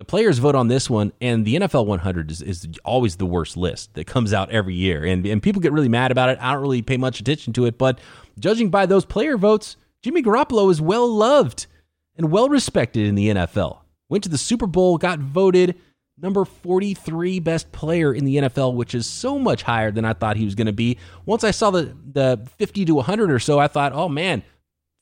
The 0.02 0.06
players 0.06 0.40
vote 0.40 0.56
on 0.56 0.68
this 0.68 0.90
one, 0.90 1.14
and 1.22 1.46
the 1.46 1.58
NFL 1.58 1.86
100 1.86 2.32
is, 2.32 2.42
is 2.42 2.68
always 2.84 3.18
the 3.18 3.26
worst 3.28 3.56
list 3.56 3.94
that 3.94 4.08
comes 4.08 4.34
out 4.34 4.50
every 4.50 4.74
year. 4.74 5.06
And, 5.06 5.24
and 5.28 5.44
people 5.44 5.62
get 5.62 5.72
really 5.72 5.90
mad 5.90 6.10
about 6.10 6.30
it. 6.30 6.40
I 6.42 6.54
don't 6.54 6.64
really 6.64 6.82
pay 6.82 6.98
much 6.98 7.20
attention 7.20 7.54
to 7.54 7.68
it, 7.68 7.78
but 7.78 8.00
judging 8.40 8.72
by 8.72 8.88
those 8.88 9.06
player 9.06 9.38
votes, 9.38 9.78
Jimmy 10.02 10.24
Garoppolo 10.24 10.72
is 10.72 10.82
well 10.82 11.08
loved 11.08 11.68
and 12.16 12.32
well 12.32 12.50
respected 12.50 13.06
in 13.06 13.14
the 13.14 13.28
NFL. 13.30 13.78
Went 14.10 14.24
to 14.24 14.30
the 14.32 14.40
Super 14.40 14.66
Bowl, 14.66 14.98
got 14.98 15.20
voted 15.20 15.78
number 16.18 16.46
43 16.46 17.40
best 17.40 17.72
player 17.72 18.12
in 18.12 18.26
the 18.26 18.38
NFL, 18.38 18.74
which 18.74 18.96
is 18.96 19.06
so 19.06 19.38
much 19.38 19.62
higher 19.62 19.92
than 19.92 20.04
I 20.04 20.14
thought 20.14 20.36
he 20.36 20.46
was 20.46 20.56
going 20.56 20.66
to 20.66 20.74
be. 20.74 20.98
Once 21.28 21.44
I 21.44 21.52
saw 21.52 21.70
the, 21.70 21.96
the 22.12 22.50
50 22.58 22.86
to 22.86 22.96
100 22.96 23.30
or 23.30 23.38
so, 23.38 23.60
I 23.60 23.68
thought, 23.68 23.94
oh 23.94 24.10
man, 24.10 24.42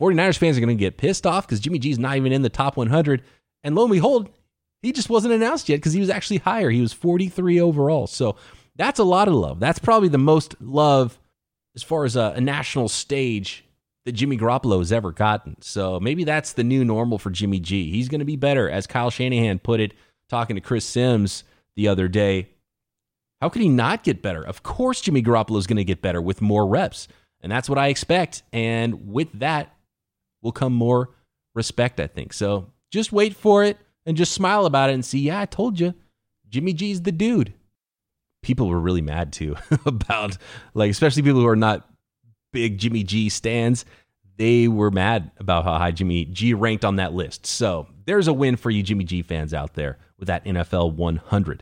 49ers 0.01 0.37
fans 0.37 0.57
are 0.57 0.59
going 0.59 0.67
to 0.67 0.75
get 0.75 0.97
pissed 0.97 1.25
off 1.25 1.47
because 1.47 1.61
Jimmy 1.61 1.79
G's 1.79 1.97
not 1.97 2.17
even 2.17 2.33
in 2.33 2.41
the 2.41 2.49
top 2.49 2.75
100. 2.75 3.23
And 3.63 3.75
lo 3.75 3.83
and 3.83 3.93
behold, 3.93 4.29
he 4.81 4.91
just 4.91 5.09
wasn't 5.09 5.33
announced 5.33 5.69
yet 5.69 5.77
because 5.77 5.93
he 5.93 5.99
was 5.99 6.09
actually 6.09 6.37
higher. 6.37 6.69
He 6.69 6.81
was 6.81 6.93
43 6.93 7.59
overall. 7.59 8.07
So 8.07 8.35
that's 8.75 8.99
a 8.99 9.03
lot 9.03 9.27
of 9.27 9.33
love. 9.33 9.59
That's 9.59 9.79
probably 9.79 10.09
the 10.09 10.17
most 10.17 10.55
love 10.61 11.19
as 11.75 11.83
far 11.83 12.05
as 12.05 12.15
a, 12.15 12.33
a 12.35 12.41
national 12.41 12.89
stage 12.89 13.65
that 14.05 14.13
Jimmy 14.13 14.37
Garoppolo 14.37 14.79
has 14.79 14.91
ever 14.91 15.11
gotten. 15.11 15.61
So 15.61 15.99
maybe 15.99 16.23
that's 16.23 16.53
the 16.53 16.63
new 16.63 16.85
normal 16.85 17.17
for 17.17 17.29
Jimmy 17.29 17.59
G. 17.59 17.91
He's 17.91 18.09
going 18.09 18.19
to 18.19 18.25
be 18.25 18.37
better, 18.37 18.69
as 18.69 18.87
Kyle 18.87 19.09
Shanahan 19.09 19.59
put 19.59 19.79
it 19.79 19.93
talking 20.29 20.55
to 20.55 20.61
Chris 20.61 20.85
Sims 20.85 21.43
the 21.75 21.87
other 21.87 22.07
day. 22.07 22.49
How 23.41 23.49
could 23.49 23.61
he 23.61 23.69
not 23.69 24.03
get 24.03 24.21
better? 24.21 24.43
Of 24.43 24.63
course, 24.63 25.01
Jimmy 25.01 25.21
Garoppolo 25.21 25.57
is 25.57 25.67
going 25.67 25.77
to 25.77 25.83
get 25.83 26.01
better 26.01 26.21
with 26.21 26.41
more 26.41 26.67
reps. 26.67 27.07
And 27.41 27.51
that's 27.51 27.69
what 27.69 27.77
I 27.77 27.87
expect. 27.87 28.43
And 28.51 29.11
with 29.11 29.31
that 29.39 29.75
will 30.41 30.51
come 30.51 30.73
more 30.73 31.09
respect, 31.55 31.99
I 31.99 32.07
think. 32.07 32.33
So 32.33 32.71
just 32.91 33.11
wait 33.11 33.35
for 33.35 33.63
it 33.63 33.77
and 34.09 34.17
just 34.17 34.33
smile 34.33 34.65
about 34.65 34.89
it 34.89 34.93
and 34.93 35.05
see, 35.05 35.19
yeah, 35.19 35.39
I 35.39 35.45
told 35.45 35.79
you, 35.79 35.93
Jimmy 36.49 36.73
G's 36.73 37.03
the 37.03 37.11
dude. 37.11 37.53
People 38.41 38.67
were 38.67 38.79
really 38.79 39.03
mad 39.03 39.31
too 39.31 39.55
about, 39.85 40.35
like, 40.73 40.89
especially 40.89 41.21
people 41.21 41.41
who 41.41 41.47
are 41.47 41.55
not 41.55 41.87
big 42.51 42.79
Jimmy 42.79 43.03
G 43.03 43.29
stands. 43.29 43.85
They 44.37 44.67
were 44.67 44.89
mad 44.89 45.29
about 45.37 45.63
how 45.63 45.77
high 45.77 45.91
Jimmy 45.91 46.25
G 46.25 46.55
ranked 46.55 46.83
on 46.83 46.95
that 46.95 47.13
list. 47.13 47.45
So 47.45 47.85
there's 48.05 48.27
a 48.27 48.33
win 48.33 48.55
for 48.55 48.71
you, 48.71 48.81
Jimmy 48.81 49.03
G 49.03 49.21
fans 49.21 49.53
out 49.53 49.75
there 49.75 49.99
with 50.17 50.27
that 50.27 50.43
NFL 50.43 50.95
100. 50.95 51.61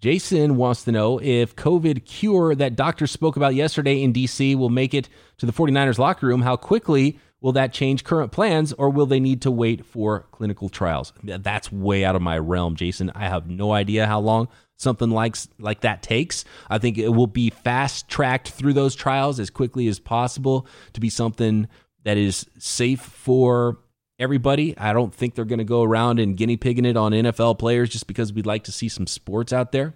Jason 0.00 0.56
wants 0.56 0.84
to 0.84 0.92
know 0.92 1.20
if 1.20 1.56
COVID 1.56 2.06
cure 2.06 2.54
that 2.54 2.74
doctors 2.74 3.10
spoke 3.10 3.36
about 3.36 3.54
yesterday 3.54 4.02
in 4.02 4.14
DC 4.14 4.56
will 4.56 4.70
make 4.70 4.94
it 4.94 5.10
to 5.36 5.44
the 5.44 5.52
49ers 5.52 5.98
locker 5.98 6.26
room. 6.26 6.40
How 6.40 6.56
quickly 6.56 7.18
will 7.40 7.52
that 7.52 7.72
change 7.72 8.04
current 8.04 8.32
plans 8.32 8.72
or 8.72 8.90
will 8.90 9.06
they 9.06 9.20
need 9.20 9.42
to 9.42 9.50
wait 9.50 9.84
for 9.84 10.26
clinical 10.32 10.68
trials? 10.68 11.12
That's 11.22 11.70
way 11.70 12.04
out 12.04 12.16
of 12.16 12.22
my 12.22 12.38
realm, 12.38 12.76
Jason. 12.76 13.10
I 13.14 13.28
have 13.28 13.48
no 13.48 13.72
idea 13.72 14.06
how 14.06 14.20
long 14.20 14.48
something 14.76 15.10
like 15.10 15.36
like 15.58 15.80
that 15.80 16.02
takes. 16.02 16.44
I 16.68 16.78
think 16.78 16.98
it 16.98 17.10
will 17.10 17.26
be 17.26 17.50
fast 17.50 18.08
tracked 18.08 18.50
through 18.50 18.72
those 18.72 18.94
trials 18.94 19.38
as 19.40 19.50
quickly 19.50 19.88
as 19.88 19.98
possible 19.98 20.66
to 20.94 21.00
be 21.00 21.10
something 21.10 21.68
that 22.04 22.16
is 22.16 22.46
safe 22.58 23.00
for 23.00 23.78
everybody. 24.18 24.76
I 24.78 24.92
don't 24.92 25.14
think 25.14 25.34
they're 25.34 25.44
going 25.44 25.58
to 25.58 25.64
go 25.64 25.82
around 25.82 26.18
and 26.18 26.36
guinea 26.36 26.56
pigging 26.56 26.84
it 26.84 26.96
on 26.96 27.12
NFL 27.12 27.58
players 27.58 27.90
just 27.90 28.06
because 28.06 28.32
we'd 28.32 28.46
like 28.46 28.64
to 28.64 28.72
see 28.72 28.88
some 28.88 29.06
sports 29.06 29.52
out 29.52 29.72
there. 29.72 29.94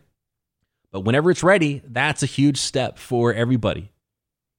But 0.91 1.01
whenever 1.01 1.31
it's 1.31 1.43
ready, 1.43 1.83
that's 1.87 2.23
a 2.23 2.27
huge 2.27 2.59
step 2.59 2.99
for 2.99 3.33
everybody 3.33 3.91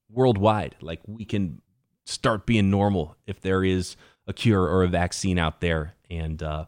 worldwide. 0.09 0.75
Like 0.81 0.99
we 1.05 1.25
can 1.25 1.61
start 2.05 2.45
being 2.45 2.69
normal 2.69 3.15
if 3.25 3.41
there 3.41 3.63
is 3.63 3.95
a 4.27 4.33
cure 4.33 4.63
or 4.63 4.83
a 4.83 4.87
vaccine 4.87 5.37
out 5.37 5.61
there. 5.61 5.95
And 6.09 6.41
uh, 6.41 6.65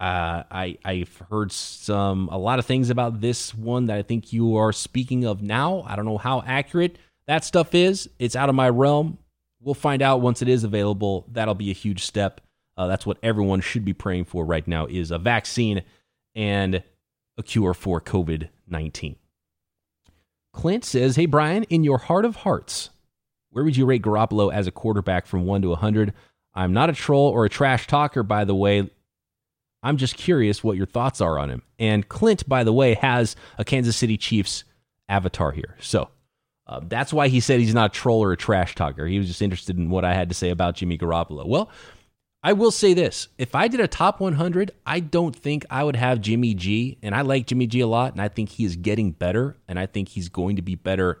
uh, 0.00 0.42
I 0.50 0.78
I've 0.84 1.16
heard 1.30 1.52
some 1.52 2.28
a 2.30 2.38
lot 2.38 2.58
of 2.58 2.66
things 2.66 2.90
about 2.90 3.20
this 3.20 3.54
one 3.54 3.86
that 3.86 3.96
I 3.96 4.02
think 4.02 4.32
you 4.32 4.56
are 4.56 4.72
speaking 4.72 5.24
of 5.24 5.42
now. 5.42 5.82
I 5.86 5.96
don't 5.96 6.04
know 6.04 6.18
how 6.18 6.42
accurate 6.46 6.98
that 7.26 7.44
stuff 7.44 7.74
is. 7.74 8.08
It's 8.18 8.36
out 8.36 8.48
of 8.48 8.54
my 8.54 8.68
realm. 8.68 9.18
We'll 9.60 9.74
find 9.74 10.02
out 10.02 10.20
once 10.20 10.42
it 10.42 10.48
is 10.48 10.64
available. 10.64 11.26
That'll 11.30 11.54
be 11.54 11.70
a 11.70 11.74
huge 11.74 12.04
step. 12.04 12.40
Uh, 12.76 12.88
that's 12.88 13.06
what 13.06 13.18
everyone 13.22 13.60
should 13.60 13.84
be 13.84 13.92
praying 13.92 14.24
for 14.24 14.44
right 14.44 14.66
now 14.66 14.86
is 14.86 15.10
a 15.10 15.18
vaccine 15.18 15.82
and 16.34 16.82
a 17.38 17.42
cure 17.42 17.74
for 17.74 18.00
COVID 18.00 18.48
19. 18.68 19.16
Clint 20.52 20.84
says, 20.84 21.16
Hey, 21.16 21.26
Brian, 21.26 21.64
in 21.64 21.84
your 21.84 21.98
heart 21.98 22.24
of 22.24 22.36
hearts, 22.36 22.90
where 23.52 23.64
would 23.64 23.76
you 23.76 23.86
rate 23.86 24.02
Garoppolo 24.02 24.52
as 24.52 24.66
a 24.66 24.72
quarterback 24.72 25.26
from 25.26 25.46
1 25.46 25.62
to 25.62 25.68
100? 25.68 26.12
I'm 26.54 26.72
not 26.72 26.90
a 26.90 26.94
troll 26.94 27.28
or 27.28 27.44
a 27.44 27.50
trash 27.50 27.86
talker, 27.86 28.22
by 28.22 28.44
the 28.44 28.54
way. 28.54 28.90
I'm 29.82 29.96
just 29.96 30.16
curious 30.16 30.62
what 30.62 30.76
your 30.76 30.86
thoughts 30.86 31.20
are 31.20 31.38
on 31.38 31.50
him. 31.50 31.62
And 31.78 32.08
Clint, 32.08 32.48
by 32.48 32.64
the 32.64 32.72
way, 32.72 32.94
has 32.94 33.36
a 33.58 33.64
Kansas 33.64 33.96
City 33.96 34.16
Chiefs 34.16 34.64
avatar 35.08 35.52
here. 35.52 35.76
So 35.80 36.08
uh, 36.66 36.80
that's 36.84 37.12
why 37.12 37.28
he 37.28 37.40
said 37.40 37.60
he's 37.60 37.74
not 37.74 37.90
a 37.90 37.94
troll 37.94 38.22
or 38.22 38.32
a 38.32 38.36
trash 38.36 38.74
talker. 38.74 39.06
He 39.06 39.18
was 39.18 39.26
just 39.26 39.42
interested 39.42 39.76
in 39.76 39.90
what 39.90 40.04
I 40.04 40.14
had 40.14 40.28
to 40.28 40.34
say 40.34 40.50
about 40.50 40.76
Jimmy 40.76 40.96
Garoppolo. 40.96 41.46
Well, 41.46 41.70
I 42.44 42.54
will 42.54 42.70
say 42.70 42.94
this. 42.94 43.28
If 43.38 43.54
I 43.54 43.68
did 43.68 43.80
a 43.80 43.88
top 43.88 44.20
100, 44.20 44.70
I 44.86 45.00
don't 45.00 45.34
think 45.34 45.66
I 45.68 45.84
would 45.84 45.96
have 45.96 46.20
Jimmy 46.20 46.54
G. 46.54 46.98
And 47.02 47.14
I 47.14 47.22
like 47.22 47.46
Jimmy 47.46 47.66
G 47.66 47.80
a 47.80 47.86
lot. 47.86 48.12
And 48.12 48.22
I 48.22 48.28
think 48.28 48.50
he 48.50 48.64
is 48.64 48.76
getting 48.76 49.12
better. 49.12 49.56
And 49.68 49.78
I 49.78 49.86
think 49.86 50.08
he's 50.08 50.28
going 50.28 50.56
to 50.56 50.62
be 50.62 50.74
better 50.74 51.20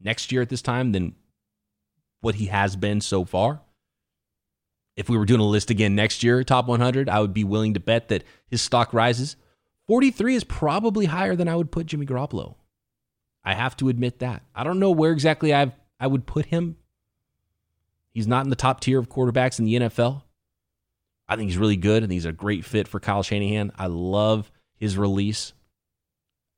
next 0.00 0.30
year 0.30 0.42
at 0.42 0.48
this 0.48 0.62
time 0.62 0.92
than 0.92 1.14
what 2.22 2.36
he 2.36 2.46
has 2.46 2.74
been 2.74 3.02
so 3.02 3.26
far. 3.26 3.60
If 4.96 5.10
we 5.10 5.18
were 5.18 5.26
doing 5.26 5.40
a 5.40 5.44
list 5.44 5.70
again 5.70 5.94
next 5.94 6.22
year, 6.22 6.42
top 6.42 6.66
100, 6.66 7.08
I 7.08 7.20
would 7.20 7.34
be 7.34 7.44
willing 7.44 7.74
to 7.74 7.80
bet 7.80 8.08
that 8.08 8.24
his 8.46 8.62
stock 8.62 8.94
rises. 8.94 9.36
43 9.86 10.36
is 10.36 10.44
probably 10.44 11.06
higher 11.06 11.36
than 11.36 11.48
I 11.48 11.56
would 11.56 11.70
put 11.70 11.86
Jimmy 11.86 12.06
Garoppolo. 12.06 12.54
I 13.44 13.52
have 13.52 13.76
to 13.78 13.90
admit 13.90 14.20
that. 14.20 14.42
I 14.54 14.64
don't 14.64 14.78
know 14.78 14.90
where 14.90 15.12
exactly 15.12 15.54
I 15.54 15.72
I 16.00 16.06
would 16.06 16.26
put 16.26 16.46
him 16.46 16.76
He's 18.12 18.26
not 18.26 18.44
in 18.44 18.50
the 18.50 18.56
top 18.56 18.80
tier 18.80 18.98
of 18.98 19.08
quarterbacks 19.08 19.58
in 19.58 19.64
the 19.64 19.74
NFL. 19.74 20.22
I 21.28 21.36
think 21.36 21.48
he's 21.48 21.58
really 21.58 21.76
good 21.76 22.02
and 22.02 22.12
he's 22.12 22.26
a 22.26 22.32
great 22.32 22.64
fit 22.64 22.86
for 22.86 23.00
Kyle 23.00 23.22
Shanahan. 23.22 23.72
I 23.78 23.86
love 23.86 24.52
his 24.76 24.98
release. 24.98 25.54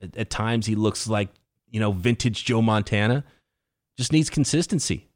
At, 0.01 0.17
at 0.17 0.29
times, 0.29 0.65
he 0.65 0.75
looks 0.75 1.07
like, 1.07 1.29
you 1.69 1.79
know, 1.79 1.91
vintage 1.93 2.43
Joe 2.43 2.61
Montana. 2.61 3.23
Just 3.97 4.11
needs 4.11 4.29
consistency. 4.29 5.07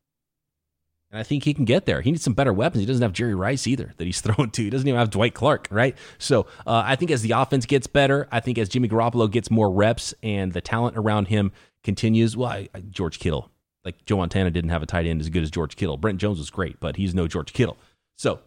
And 1.11 1.19
I 1.19 1.23
think 1.23 1.43
he 1.43 1.53
can 1.53 1.65
get 1.65 1.85
there. 1.85 2.01
He 2.01 2.11
needs 2.11 2.23
some 2.23 2.33
better 2.33 2.53
weapons. 2.53 2.81
He 2.81 2.85
doesn't 2.85 3.01
have 3.01 3.13
Jerry 3.13 3.33
Rice 3.33 3.65
either 3.65 3.93
that 3.97 4.05
he's 4.05 4.21
throwing 4.21 4.51
to. 4.51 4.63
He 4.63 4.69
doesn't 4.69 4.87
even 4.87 4.99
have 4.99 5.09
Dwight 5.09 5.33
Clark, 5.33 5.67
right? 5.71 5.97
So 6.17 6.45
uh, 6.67 6.83
I 6.85 6.95
think 6.95 7.11
as 7.11 7.21
the 7.21 7.31
offense 7.31 7.65
gets 7.65 7.87
better, 7.87 8.27
I 8.31 8.39
think 8.39 8.57
as 8.57 8.69
Jimmy 8.69 8.87
Garoppolo 8.87 9.29
gets 9.29 9.49
more 9.49 9.71
reps 9.71 10.13
and 10.21 10.53
the 10.53 10.61
talent 10.61 10.97
around 10.97 11.27
him 11.27 11.51
continues, 11.83 12.37
well, 12.37 12.49
I, 12.49 12.69
I, 12.75 12.81
George 12.81 13.19
Kittle, 13.19 13.49
like 13.83 14.05
Joe 14.05 14.17
Montana 14.17 14.51
didn't 14.51 14.69
have 14.69 14.83
a 14.83 14.85
tight 14.85 15.05
end 15.05 15.21
as 15.21 15.29
good 15.29 15.43
as 15.43 15.49
George 15.49 15.75
Kittle. 15.75 15.97
Brent 15.97 16.19
Jones 16.19 16.37
was 16.37 16.49
great, 16.49 16.79
but 16.79 16.97
he's 16.97 17.15
no 17.15 17.27
George 17.27 17.53
Kittle. 17.53 17.77
So 18.15 18.39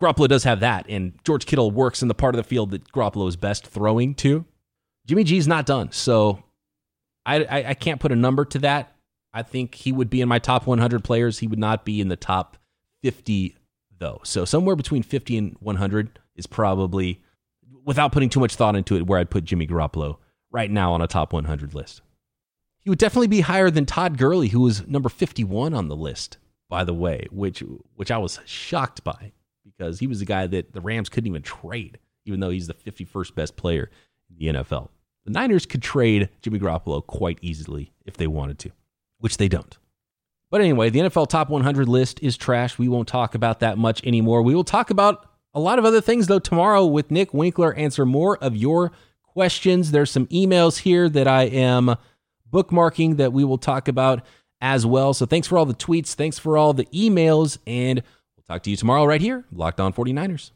Garoppolo 0.00 0.26
does 0.26 0.44
have 0.44 0.60
that, 0.60 0.86
and 0.88 1.12
George 1.22 1.46
Kittle 1.46 1.70
works 1.70 2.02
in 2.02 2.08
the 2.08 2.14
part 2.14 2.34
of 2.34 2.38
the 2.38 2.48
field 2.48 2.72
that 2.72 2.90
Garoppolo 2.90 3.28
is 3.28 3.36
best 3.36 3.66
throwing 3.66 4.14
to. 4.16 4.44
Jimmy 5.06 5.22
G's 5.22 5.46
not 5.46 5.66
done, 5.66 5.92
so 5.92 6.42
I, 7.24 7.44
I, 7.44 7.68
I 7.68 7.74
can't 7.74 8.00
put 8.00 8.10
a 8.10 8.16
number 8.16 8.44
to 8.46 8.58
that. 8.60 8.91
I 9.34 9.42
think 9.42 9.74
he 9.74 9.92
would 9.92 10.10
be 10.10 10.20
in 10.20 10.28
my 10.28 10.38
top 10.38 10.66
100 10.66 11.04
players. 11.04 11.38
He 11.38 11.46
would 11.46 11.58
not 11.58 11.84
be 11.84 12.00
in 12.00 12.08
the 12.08 12.16
top 12.16 12.56
50 13.02 13.56
though. 13.98 14.20
So 14.24 14.44
somewhere 14.44 14.76
between 14.76 15.02
50 15.02 15.38
and 15.38 15.56
100 15.60 16.18
is 16.36 16.46
probably, 16.46 17.20
without 17.84 18.12
putting 18.12 18.28
too 18.28 18.40
much 18.40 18.56
thought 18.56 18.76
into 18.76 18.96
it, 18.96 19.06
where 19.06 19.18
I'd 19.18 19.30
put 19.30 19.44
Jimmy 19.44 19.66
Garoppolo 19.66 20.18
right 20.50 20.70
now 20.70 20.92
on 20.92 21.00
a 21.00 21.06
top 21.06 21.32
100 21.32 21.74
list. 21.74 22.02
He 22.80 22.90
would 22.90 22.98
definitely 22.98 23.28
be 23.28 23.40
higher 23.40 23.70
than 23.70 23.86
Todd 23.86 24.18
Gurley, 24.18 24.48
who 24.48 24.60
was 24.60 24.86
number 24.88 25.08
51 25.08 25.72
on 25.72 25.88
the 25.88 25.96
list, 25.96 26.38
by 26.68 26.82
the 26.84 26.94
way, 26.94 27.26
which 27.30 27.62
which 27.94 28.10
I 28.10 28.18
was 28.18 28.40
shocked 28.44 29.04
by 29.04 29.32
because 29.64 30.00
he 30.00 30.06
was 30.08 30.18
the 30.18 30.24
guy 30.24 30.46
that 30.48 30.72
the 30.72 30.80
Rams 30.80 31.08
couldn't 31.08 31.28
even 31.28 31.42
trade, 31.42 31.98
even 32.24 32.40
though 32.40 32.50
he's 32.50 32.66
the 32.66 32.74
51st 32.74 33.34
best 33.34 33.56
player 33.56 33.88
in 34.30 34.36
the 34.36 34.58
NFL. 34.60 34.88
The 35.24 35.30
Niners 35.30 35.66
could 35.66 35.82
trade 35.82 36.28
Jimmy 36.40 36.58
Garoppolo 36.58 37.06
quite 37.06 37.38
easily 37.40 37.92
if 38.04 38.16
they 38.16 38.26
wanted 38.26 38.58
to, 38.60 38.72
which 39.22 39.36
they 39.36 39.48
don't. 39.48 39.78
But 40.50 40.60
anyway, 40.60 40.90
the 40.90 41.00
NFL 41.00 41.28
Top 41.28 41.48
100 41.48 41.88
list 41.88 42.22
is 42.22 42.36
trash. 42.36 42.78
We 42.78 42.88
won't 42.88 43.08
talk 43.08 43.34
about 43.34 43.60
that 43.60 43.78
much 43.78 44.04
anymore. 44.04 44.42
We 44.42 44.54
will 44.54 44.64
talk 44.64 44.90
about 44.90 45.26
a 45.54 45.60
lot 45.60 45.78
of 45.78 45.84
other 45.84 46.00
things, 46.00 46.26
though, 46.26 46.38
tomorrow 46.38 46.84
with 46.84 47.10
Nick 47.10 47.32
Winkler. 47.32 47.74
Answer 47.74 48.04
more 48.04 48.36
of 48.38 48.56
your 48.56 48.92
questions. 49.22 49.90
There's 49.92 50.10
some 50.10 50.26
emails 50.26 50.78
here 50.78 51.08
that 51.08 51.26
I 51.26 51.44
am 51.44 51.96
bookmarking 52.52 53.16
that 53.16 53.32
we 53.32 53.44
will 53.44 53.58
talk 53.58 53.88
about 53.88 54.24
as 54.60 54.84
well. 54.84 55.14
So 55.14 55.24
thanks 55.24 55.48
for 55.48 55.56
all 55.56 55.66
the 55.66 55.74
tweets. 55.74 56.14
Thanks 56.14 56.38
for 56.38 56.58
all 56.58 56.74
the 56.74 56.86
emails. 56.86 57.58
And 57.66 58.02
we'll 58.36 58.44
talk 58.46 58.62
to 58.64 58.70
you 58.70 58.76
tomorrow 58.76 59.06
right 59.06 59.20
here, 59.20 59.44
Locked 59.52 59.80
On 59.80 59.92
49ers. 59.92 60.50